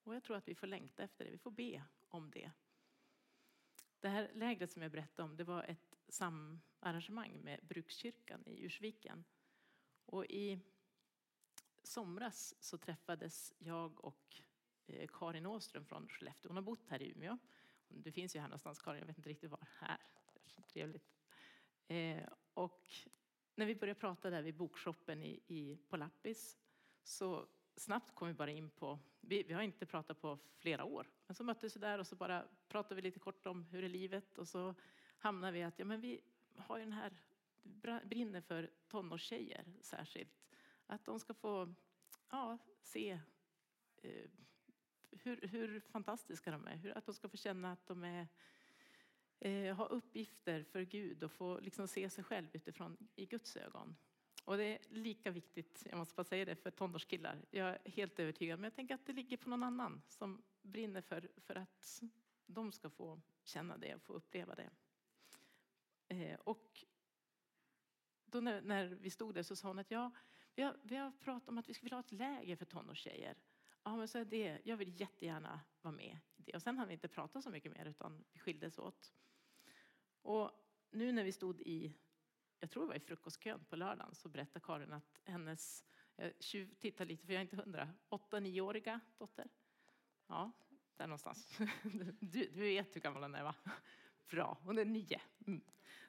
Och 0.08 0.16
jag 0.16 0.24
tror 0.24 0.38
att 0.38 0.48
vi 0.48 0.56
får 0.56 0.68
längta 0.68 1.04
efter 1.04 1.26
det, 1.26 1.32
vi 1.32 1.38
får 1.38 1.52
be 1.52 1.84
om 2.08 2.32
det. 2.32 2.52
Det 4.00 4.10
här 4.10 4.32
lägret 4.34 4.72
som 4.72 4.82
jag 4.82 4.92
berättade 4.92 5.30
om 5.30 5.38
det 5.38 5.44
var 5.44 5.64
ett 5.64 5.96
samarrangemang 6.08 7.40
med 7.44 7.60
Brukskyrkan 7.64 8.44
i 8.46 8.66
Ursviken. 8.66 9.24
Och 10.06 10.26
i 10.26 10.60
somras 11.84 12.56
så 12.60 12.78
träffades 12.78 13.54
jag 13.58 14.06
och 14.06 14.42
eh, 14.86 15.10
Karin 15.14 15.46
Åström 15.46 15.86
från 15.86 16.08
Skellefteå. 16.10 16.50
Hon 16.50 16.58
har 16.58 16.64
bott 16.64 16.88
här 16.88 17.02
i 17.02 17.12
Umeå. 17.12 17.38
Du 17.88 18.12
finns 18.12 18.36
ju 18.36 18.40
här 18.40 18.48
någonstans 18.48 18.82
Karin, 18.82 19.00
jag 19.00 19.08
vet 19.08 19.18
inte 19.18 19.30
riktigt 19.30 19.52
var. 19.52 19.68
Här. 19.80 19.98
Trevligt. 20.68 21.14
Eh, 21.88 22.30
och 22.54 22.90
när 23.56 23.66
vi 23.66 23.76
började 23.76 24.00
prata 24.00 24.30
där 24.30 24.42
vid 24.42 24.56
bokshoppen 24.56 25.24
i, 25.24 25.44
i, 25.48 25.78
på 25.90 25.98
Lappis 25.98 26.58
så 27.04 27.48
snabbt 27.78 28.16
kom 28.16 28.28
vi 28.28 28.34
bara 28.34 28.52
in 28.52 28.70
på, 28.70 29.00
vi, 29.22 29.44
vi 29.44 29.54
har 29.54 29.62
inte 29.62 29.86
pratat 29.86 30.22
på 30.22 30.40
flera 30.58 30.84
år, 30.84 31.08
men 31.28 31.36
så 31.36 31.44
möttes 31.44 31.76
vi 31.76 31.80
där 31.80 32.00
och 32.00 32.08
så 32.08 32.16
bara 32.16 32.48
pratade 32.68 32.96
vi 32.96 33.02
lite 33.02 33.20
kort 33.20 33.46
om 33.46 33.64
hur 33.64 33.84
är 33.84 33.90
livet 33.90 34.38
och 34.38 34.48
så 34.48 34.76
hamnade 35.18 35.54
vi 35.54 35.64
att 35.64 35.80
ja, 35.80 35.86
men 35.86 36.02
vi 36.02 36.22
har 36.56 36.78
ju 36.78 36.84
den 36.84 36.94
här, 36.94 37.14
brinner 38.04 38.42
för 38.42 38.70
tonårstjejer 38.88 39.66
särskilt. 39.82 40.44
Att 40.86 41.06
de 41.06 41.20
ska 41.20 41.34
få 41.34 41.74
ja, 42.30 42.58
se 42.82 43.20
eh, 43.98 44.30
hur, 45.12 45.48
hur, 45.48 45.80
fantastiska 45.80 46.52
de 46.52 46.68
är, 46.68 46.76
hur, 46.76 46.98
att 46.98 47.06
de 47.06 47.14
ska 47.14 47.30
få 47.30 47.38
känna 47.38 47.72
att 47.72 47.88
de 47.88 48.04
är 48.04 48.28
eh, 49.40 49.76
ha 49.76 49.86
uppgifter 49.86 50.64
för 50.64 50.82
Gud 50.82 51.24
och 51.24 51.32
få 51.32 51.60
liksom 51.60 51.88
se 51.88 52.10
sig 52.10 52.24
själv 52.24 52.48
utifrån 52.54 52.98
i 53.16 53.26
Guds 53.26 53.58
ögon. 53.58 53.96
Och 54.48 54.58
det 54.58 54.64
är 54.64 54.80
lika 54.90 55.32
viktigt, 55.32 55.84
jag 55.90 55.98
måste 55.98 56.16
bara 56.16 56.24
säga 56.24 56.46
det, 56.46 56.56
för 56.56 56.72
tonårskillar. 56.72 57.46
Jag 57.52 57.68
är 57.70 57.92
helt 57.92 58.20
övertygad, 58.20 58.60
men 58.60 58.64
jag 58.64 58.76
tänker 58.76 58.96
att 58.96 59.06
det 59.06 59.14
ligger 59.14 59.38
på 59.38 59.50
någon 59.50 59.64
annan 59.64 60.02
som 60.08 60.44
brinner 60.62 61.02
för, 61.02 61.30
för 61.38 61.56
att 61.56 62.04
de 62.46 62.72
ska 62.72 62.90
få 62.90 63.22
känna 63.44 63.78
det 63.78 63.96
och 63.96 64.02
få 64.02 64.14
uppleva 64.14 64.56
det. 64.56 64.70
Eh, 66.08 66.40
och 66.40 66.86
då 68.26 68.42
när, 68.42 68.62
när, 68.62 68.86
vi 68.86 69.10
stod 69.10 69.34
där 69.34 69.44
så 69.44 69.56
sa 69.56 69.68
hon 69.68 69.80
att 69.80 69.92
ja, 69.92 70.12
vi 70.56 70.64
har, 70.64 70.78
vi 70.84 70.96
har 70.96 71.12
pratat 71.12 71.50
om 71.50 71.58
att 71.58 71.70
vi 71.70 71.74
skulle 71.74 71.86
vilja 71.86 71.98
ha 71.98 72.04
ett 72.04 72.12
läger 72.12 72.56
för 72.56 72.66
tonårstjejer. 72.66 73.38
Ja, 73.84 73.96
men 73.96 74.08
så 74.08 74.18
är 74.18 74.26
det, 74.26 74.62
jag 74.64 74.78
vill 74.78 75.00
jättegärna 75.00 75.62
vara 75.82 75.96
med 75.96 76.18
i 76.36 76.42
det. 76.42 76.56
Och 76.56 76.62
sen 76.62 76.78
hann 76.78 76.88
vi 76.88 76.94
inte 76.94 77.08
prata 77.08 77.42
så 77.42 77.50
mycket 77.50 77.72
mer 77.72 77.86
utan 77.86 78.26
vi 78.32 78.40
skildes 78.40 78.80
åt. 78.80 79.14
Och 80.22 80.52
nu 80.92 81.12
när 81.12 81.24
vi 81.24 81.32
stod 81.32 81.62
i, 81.62 81.94
jag 82.60 82.70
tror 82.70 82.84
det 82.84 82.88
var 82.88 82.96
i 82.96 83.00
frukostkön 83.00 83.66
på 83.70 83.76
lördagen, 83.76 84.16
så 84.16 84.30
berättade 84.30 84.66
Karin 84.66 84.94
att 84.94 85.22
hennes, 85.24 85.84
jag 86.16 86.34
tittar 86.80 87.06
lite 87.06 87.26
för 87.26 87.34
jag 87.34 87.40
är 87.40 87.42
inte 87.42 87.56
hundra, 87.56 87.94
åtta, 88.10 88.40
nioåriga 88.40 89.00
dotter. 89.18 89.50
Ja, 90.28 90.52
där 90.96 91.08
någonstans. 91.08 91.58
Du, 92.20 92.50
du 92.54 92.62
vet 92.62 92.96
hur 92.96 93.02
gammal 93.02 93.22
hon 93.22 93.36
är 93.36 93.44
va? 93.44 93.56
Bra, 94.30 94.58
hon 94.62 94.78
är 94.78 94.86
nio. 94.86 95.22
Mm. 95.48 95.62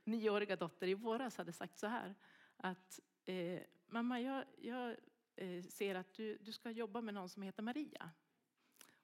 Nioåriga 0.04 0.56
dotter 0.56 0.86
i 0.86 0.94
våras 0.94 1.36
hade 1.36 1.52
sagt 1.52 1.78
så 1.78 1.86
här 1.86 2.14
att 2.56 3.00
eh, 3.24 3.60
mamma, 3.86 4.20
jag, 4.20 4.44
jag 4.58 4.96
eh, 5.36 5.62
ser 5.62 5.94
att 5.94 6.14
du, 6.14 6.38
du 6.38 6.52
ska 6.52 6.70
jobba 6.70 7.00
med 7.00 7.14
någon 7.14 7.28
som 7.28 7.42
heter 7.42 7.62
Maria. 7.62 8.10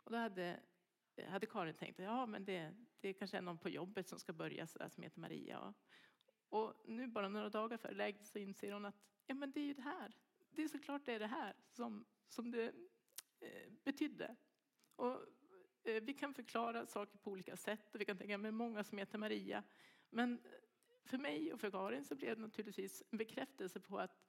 Och 0.05 0.11
då 0.11 0.17
hade 0.17 0.61
hade 1.23 1.47
Karin 1.47 1.75
tänkt 1.75 1.99
ja, 1.99 2.27
men 2.27 2.45
det, 2.45 2.75
det 3.01 3.13
kanske 3.13 3.37
är 3.37 3.43
någon 3.43 3.59
på 3.59 3.69
jobbet 3.69 4.09
som 4.09 4.19
ska 4.19 4.33
börja 4.33 4.67
så 4.67 4.79
där, 4.79 4.89
som 4.89 5.03
heter 5.03 5.21
Maria. 5.21 5.75
Och 6.49 6.75
nu 6.85 7.07
bara 7.07 7.29
några 7.29 7.49
dagar 7.49 7.77
före 7.77 7.95
läget 7.95 8.27
så 8.27 8.39
inser 8.39 8.73
hon 8.73 8.85
att 8.85 9.03
ja, 9.27 9.35
men 9.35 9.51
det 9.53 9.61
är 9.61 9.65
ju 9.65 9.75
det 9.75 9.83
här. 9.83 10.17
Det 10.51 10.63
är 10.63 10.69
såklart 10.69 11.05
det 11.05 11.13
är 11.13 11.19
det 11.19 11.27
här 11.27 11.57
som, 11.69 12.05
som 12.29 12.51
det 12.51 12.73
eh, 13.41 13.73
betydde. 13.85 14.37
Och, 14.97 15.27
eh, 15.83 16.03
vi 16.03 16.15
kan 16.15 16.35
förklara 16.35 16.87
saker 16.87 17.19
på 17.19 17.31
olika 17.31 17.57
sätt 17.57 17.95
och 17.95 18.01
vi 18.01 18.05
kan 18.05 18.19
tänka 18.19 18.39
med 18.39 18.55
många 18.55 18.85
som 18.85 18.99
heter 18.99 19.19
Maria. 19.19 19.63
Men 20.11 20.41
för 21.05 21.19
mig 21.19 21.53
och 21.53 21.61
för 21.61 21.71
Karin 21.71 22.05
så 22.05 22.15
blev 22.15 22.37
det 22.37 22.43
naturligtvis 22.43 23.03
en 23.11 23.19
bekräftelse 23.19 23.81
på 23.81 23.99
att 23.99 24.25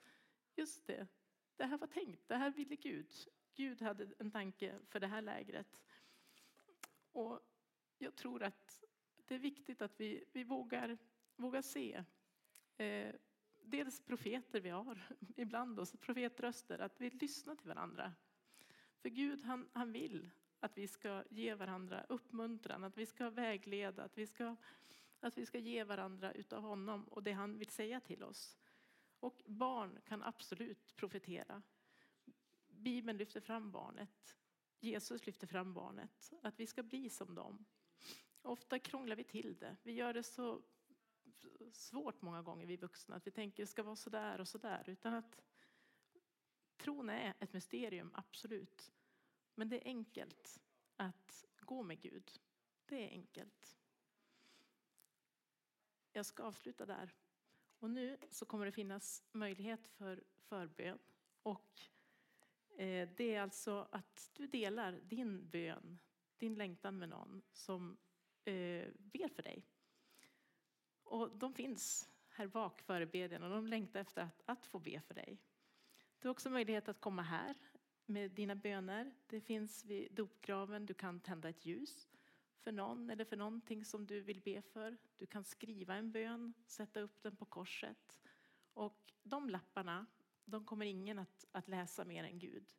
just 0.56 0.88
det, 0.88 1.08
det 1.56 1.66
här 1.66 1.78
var 1.78 1.88
tänkt, 1.88 2.28
det 2.28 2.36
här 2.36 2.52
ville 2.52 2.76
Gud. 2.76 3.12
Gud 3.56 3.82
hade 3.82 4.14
en 4.20 4.32
tanke 4.32 4.80
för 4.88 5.00
det 5.00 5.08
här 5.08 5.22
lägret. 5.22 5.84
Och 7.12 7.40
jag 7.98 8.16
tror 8.16 8.44
att 8.44 8.84
det 9.26 9.36
är 9.36 9.40
viktigt 9.40 9.82
att 9.82 10.00
vi, 10.00 10.24
vi 10.32 10.44
vågar, 10.44 10.98
Våga 11.36 11.62
se 11.62 12.04
eh, 12.78 13.16
dels 13.62 14.02
profeter 14.02 14.60
vi 14.62 14.70
har 14.70 15.08
ibland 15.36 15.80
oss, 15.80 15.96
profetröster, 16.00 16.80
att 16.80 17.02
vi 17.02 17.10
lyssnar 17.10 17.56
till 17.56 17.68
varandra. 17.68 18.14
För 19.02 19.10
Gud 19.10 19.44
han, 19.44 19.70
han 19.74 19.92
vill 19.92 20.30
att 20.60 20.78
vi 20.78 20.88
ska 20.88 21.24
ge 21.30 21.56
varandra 21.56 22.06
uppmuntran, 22.10 22.84
att 22.84 22.98
vi 22.98 23.06
ska 23.06 23.30
vägleda, 23.30 24.04
att 24.04 24.18
vi 24.18 24.28
ska, 24.28 24.56
att 25.20 25.38
vi 25.38 25.46
ska 25.46 25.60
ge 25.60 25.84
varandra 25.84 26.32
utav 26.32 26.64
honom 26.64 27.04
och 27.04 27.24
det 27.24 27.32
han 27.32 27.58
vill 27.58 27.70
säga 27.70 28.00
till 28.00 28.24
oss. 28.24 28.58
Och 29.20 29.44
barn 29.46 30.00
kan 30.06 30.24
absolut 30.24 30.96
profetera. 30.96 31.62
Bibeln 32.68 33.18
lyfter 33.18 33.40
fram 33.40 33.72
barnet. 33.72 34.38
Jesus 34.80 35.26
lyfter 35.26 35.48
fram 35.48 35.74
barnet, 35.74 36.34
att 36.42 36.60
vi 36.60 36.68
ska 36.68 36.84
bli 36.84 37.10
som 37.10 37.36
dem. 37.36 37.66
Ofta 38.42 38.80
krånglar 38.80 39.16
vi 39.16 39.24
till 39.24 39.56
det. 39.60 39.78
Vi 39.84 39.92
gör 39.92 40.14
det 40.14 40.24
så 40.24 40.62
svårt 41.72 42.22
många 42.22 42.42
gånger, 42.42 42.66
vi 42.66 42.78
vuxna, 42.78 43.16
att 43.16 43.28
vi 43.28 43.32
tänker 43.32 43.64
det 43.64 43.68
ska 43.68 43.84
vara 43.84 43.96
så 43.96 44.10
där 44.10 44.42
och 44.42 44.48
så 44.48 44.58
där. 44.58 44.90
Utan 44.90 45.14
att 45.14 45.42
tron 46.78 47.10
är 47.10 47.34
ett 47.40 47.54
mysterium, 47.54 48.12
absolut. 48.14 48.92
Men 49.56 49.70
det 49.70 49.76
är 49.76 49.86
enkelt 49.86 50.62
att 50.96 51.46
gå 51.60 51.84
med 51.84 52.02
Gud. 52.02 52.32
Det 52.86 53.08
är 53.08 53.10
enkelt. 53.10 53.78
Jag 56.12 56.26
ska 56.26 56.44
avsluta 56.44 56.86
där. 56.86 57.14
Och 57.80 57.90
nu 57.90 58.18
så 58.30 58.46
kommer 58.46 58.66
det 58.66 58.72
finnas 58.72 59.24
möjlighet 59.32 59.88
för 59.88 60.24
förbön. 60.38 61.00
Och 61.44 61.82
eh, 62.78 63.10
det 63.18 63.36
är 63.36 63.42
alltså 63.42 63.88
att 63.92 64.32
du 64.34 64.48
delar 64.48 64.92
din 64.92 65.50
bön, 65.50 66.00
din 66.38 66.56
längtan 66.56 66.98
med 66.98 67.10
någon 67.10 67.42
som 67.54 67.98
eh, 68.46 68.88
ber 68.98 69.28
för 69.28 69.44
dig. 69.44 69.66
Och 71.06 71.38
de 71.38 71.54
finns 71.54 72.10
här 72.30 72.48
bak, 72.48 72.82
förebedjan, 72.82 73.44
och 73.44 73.50
de 73.50 73.68
längtar 73.68 74.00
efter 74.00 74.22
att, 74.22 74.42
att 74.46 74.66
få 74.66 74.80
be 74.80 75.02
för 75.02 75.14
dig. 75.14 75.38
Du 76.20 76.28
har 76.28 76.32
också 76.32 76.50
möjlighet 76.50 76.90
att 76.90 77.02
komma 77.02 77.22
här 77.22 77.56
med 78.06 78.32
dina 78.32 78.56
böner. 78.56 79.14
Det 79.28 79.42
finns 79.42 79.86
vid 79.86 80.14
dopgraven, 80.14 80.86
du 80.86 80.94
kan 80.94 81.20
tända 81.20 81.50
ett 81.50 81.66
ljus 81.66 82.08
för 82.60 82.72
någon 82.72 83.10
eller 83.10 83.26
för 83.26 83.38
någonting 83.38 83.86
som 83.86 84.06
du 84.06 84.22
vill 84.22 84.42
be 84.42 84.62
för. 84.62 84.98
Du 85.18 85.26
kan 85.26 85.44
skriva 85.44 85.96
en 85.96 86.12
bön, 86.12 86.54
sätta 86.66 87.00
upp 87.00 87.22
den 87.22 87.36
på 87.36 87.46
korset. 87.46 88.20
Och 88.74 89.14
de 89.24 89.50
lapparna 89.50 90.06
de 90.46 90.66
kommer 90.66 90.86
ingen 90.86 91.20
att, 91.20 91.46
att 91.52 91.68
läsa 91.68 92.06
mer 92.06 92.24
än 92.24 92.40
Gud. 92.40 92.74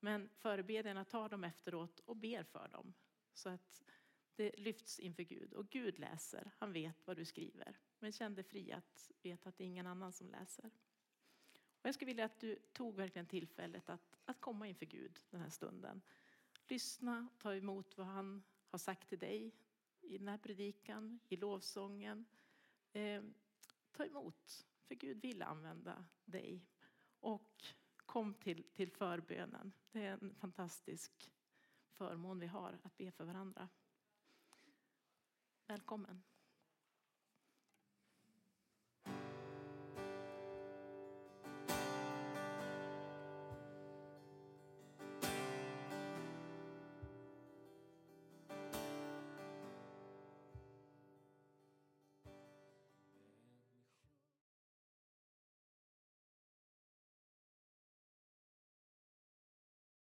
Men 0.00 0.28
förebedjarna 0.34 1.04
tar 1.04 1.28
dem 1.28 1.44
efteråt 1.44 2.00
och 2.00 2.16
ber 2.16 2.42
för 2.42 2.68
dem. 2.68 2.94
Så 3.34 3.48
att 3.48 3.82
det 4.36 4.58
lyfts 4.58 4.98
inför 4.98 5.22
Gud. 5.22 5.52
Och 5.52 5.70
Gud 5.70 5.98
läser, 5.98 6.50
han 6.58 6.72
vet 6.72 7.06
vad 7.06 7.16
du 7.16 7.24
skriver. 7.24 7.78
Men 7.98 8.12
känn 8.12 8.34
dig 8.34 8.44
fri 8.44 8.72
att 8.72 9.10
veta 9.22 9.48
att 9.48 9.56
det 9.56 9.64
är 9.64 9.66
ingen 9.66 9.86
annan 9.86 10.12
som 10.12 10.30
läser. 10.30 10.70
Och 11.52 11.88
jag 11.88 11.94
skulle 11.94 12.10
vilja 12.10 12.24
att 12.24 12.40
du 12.40 12.56
tog 12.72 12.96
verkligen 12.96 13.26
tillfället 13.26 13.88
att, 13.88 14.18
att 14.24 14.40
komma 14.40 14.68
inför 14.68 14.86
Gud 14.86 15.18
den 15.30 15.40
här 15.40 15.50
stunden. 15.50 16.02
Lyssna, 16.68 17.28
ta 17.38 17.54
emot 17.54 17.96
vad 17.96 18.06
han 18.06 18.42
har 18.68 18.78
sagt 18.78 19.08
till 19.08 19.18
dig 19.18 19.54
i 20.00 20.18
den 20.18 20.28
här 20.28 20.38
predikan, 20.38 21.20
i 21.28 21.36
lovsången. 21.36 22.24
Eh, 22.92 23.22
ta 23.92 24.04
emot, 24.04 24.66
för 24.84 24.94
Gud 24.94 25.20
vill 25.20 25.42
använda 25.42 26.04
dig 26.24 26.66
och 27.20 27.64
kom 27.96 28.34
till, 28.34 28.64
till 28.74 28.90
förbönen. 28.90 29.72
Det 29.90 30.06
är 30.06 30.12
en 30.12 30.34
fantastisk 30.34 31.32
förmån 31.90 32.38
vi 32.38 32.46
har 32.46 32.78
att 32.82 32.96
be 32.96 33.10
för 33.10 33.24
varandra. 33.24 33.68
Välkommen. 35.70 36.22